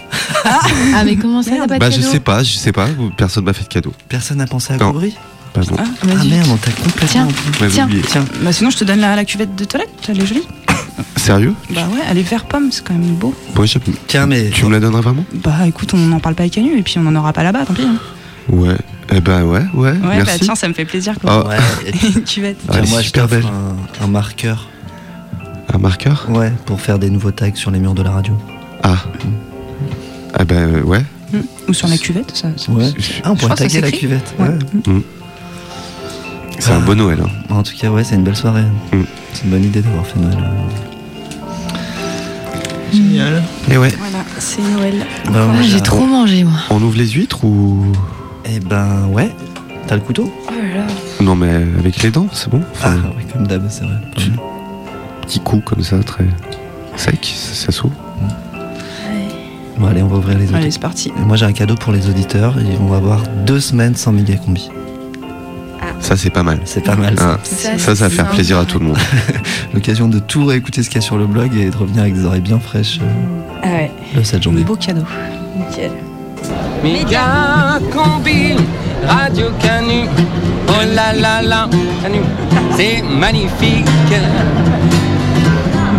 [0.43, 2.87] Ah, mais comment ça, t'as pas de bah je cadeau sais pas, je sais pas,
[3.17, 3.93] personne m'a fait de cadeau.
[4.09, 4.77] Personne n'a pensé à.
[4.77, 5.13] Cobry
[5.53, 5.75] Pas bon.
[5.77, 6.29] Ah, Ah vas-y.
[6.29, 7.27] merde, on t'a complètement
[7.69, 7.87] Tiens.
[8.07, 10.47] Tiens, Bah sinon je te donne la, la cuvette de toilette, elle est jolie.
[11.21, 13.33] Sérieux Bah ouais, elle est vert pomme, c'est quand même beau.
[13.55, 14.49] Ouais, je- tiens, mais.
[14.49, 16.95] Tu me la donneras vraiment Bah écoute, on n'en parle pas avec Canu et puis
[16.97, 17.83] on n'en aura pas là-bas, tant pis.
[17.83, 17.95] hein.
[18.49, 18.75] Ouais.
[19.13, 20.39] Eh ben ouais, ouais, Ouais, bah merci.
[20.39, 21.43] tiens, ça me fait plaisir quoi.
[21.45, 21.49] Ah.
[21.49, 21.93] Ouais, et-.
[22.69, 23.45] Ah, elle est moi je super t'offre belle.
[24.01, 24.67] un, un marqueur.
[25.71, 28.33] Un marqueur Ouais, pour faire des nouveaux tags sur les murs de la radio.
[28.81, 28.95] Ah.
[30.33, 31.03] Ah ben euh, ouais.
[31.33, 31.37] Mm.
[31.69, 32.47] Ou sur la cuvette, ça.
[32.57, 32.85] ça- Ouais.
[33.23, 33.99] Ah, on pourrait crois que ça taguer la s'écrit.
[33.99, 34.33] cuvette.
[34.39, 34.47] Ouais.
[34.47, 34.57] Ouais.
[34.93, 35.01] Mm.
[36.57, 37.19] C'est un beau Noël.
[37.23, 37.53] Hein.
[37.53, 38.63] En tout cas, ouais, c'est une belle soirée.
[38.91, 39.01] Mm.
[39.33, 40.37] C'est une bonne idée d'avoir fait Noël.
[42.91, 43.43] Génial.
[43.71, 43.89] Et ouais.
[43.97, 45.05] Voilà, c'est Noël.
[45.31, 46.59] Bah, Ah, J'ai trop mangé, moi.
[46.69, 47.85] On ouvre les huîtres ou?
[48.45, 49.29] Eh ben ouais.
[49.87, 50.31] T'as le couteau?
[50.47, 50.87] Oh là là.
[51.21, 52.61] Non mais avec les dents, c'est bon.
[52.83, 53.95] Ah oui, comme d'hab, c'est vrai.
[55.21, 56.25] Petit coup comme ça, très
[56.97, 57.93] sec, ça, ça s'ouvre.
[59.77, 60.55] Bon, allez, on va ouvrir les autres.
[60.57, 61.11] Allez, c'est parti.
[61.17, 62.55] Et moi j'ai un cadeau pour les auditeurs.
[62.59, 64.69] Ils vont avoir deux semaines sans méga combi.
[66.11, 66.59] Ça c'est pas mal.
[66.65, 67.15] C'est pas mal.
[67.21, 68.97] Ah, Ça, ça, ça va faire plaisir à tout le monde.
[69.73, 72.15] L'occasion de tout réécouter ce qu'il y a sur le blog et de revenir avec
[72.15, 73.05] des oreilles bien fraîches euh,
[73.63, 74.65] Ah ouais, le 7 janvier.
[74.65, 75.03] beau cadeau.
[75.57, 75.91] Nickel.
[76.83, 78.57] Méga combi,
[79.07, 80.01] Radio Canu.
[80.67, 81.69] Oh là là là,
[82.03, 82.19] Canu,
[82.75, 83.85] c'est magnifique.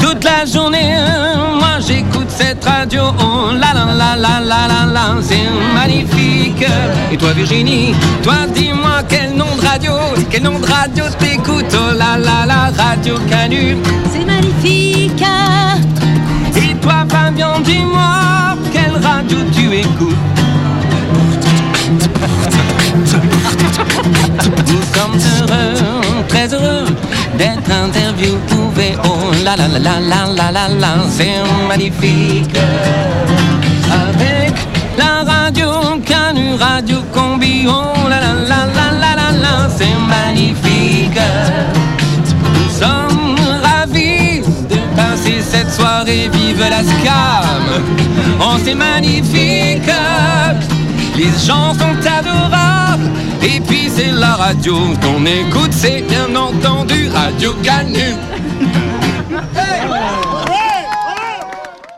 [0.02, 0.96] Toute la journée,
[1.60, 3.02] moi j'écoute cette radio.
[3.20, 6.66] Oh là là là là là là là, c'est magnifique.
[7.12, 9.92] Et toi Virginie, toi dis-moi quel nom de radio,
[10.28, 11.72] quel nom de radio t'écoutes.
[11.72, 13.76] Oh là là là, Radio Canu.
[14.12, 15.24] C'est magnifique.
[16.56, 20.16] Et toi Fabien, dis-moi quelle radio tu écoutes.
[24.66, 26.86] Nous sommes heureux, très heureux
[27.38, 28.96] d'être interviewés.
[29.04, 32.56] Oh la la la la la la la la, c'est magnifique.
[33.90, 34.54] Avec
[34.96, 41.20] la radio Canu, radio combi, oh la la la la la la la, c'est magnifique.
[42.54, 47.64] Nous sommes ravis de passer cette soirée, vive la scam.
[48.40, 49.90] Oh c'est magnifique.
[51.16, 53.10] Les gens sont adorables.
[53.42, 58.14] Et puis c'est la radio qu'on écoute, c'est bien entendu Radio Canu.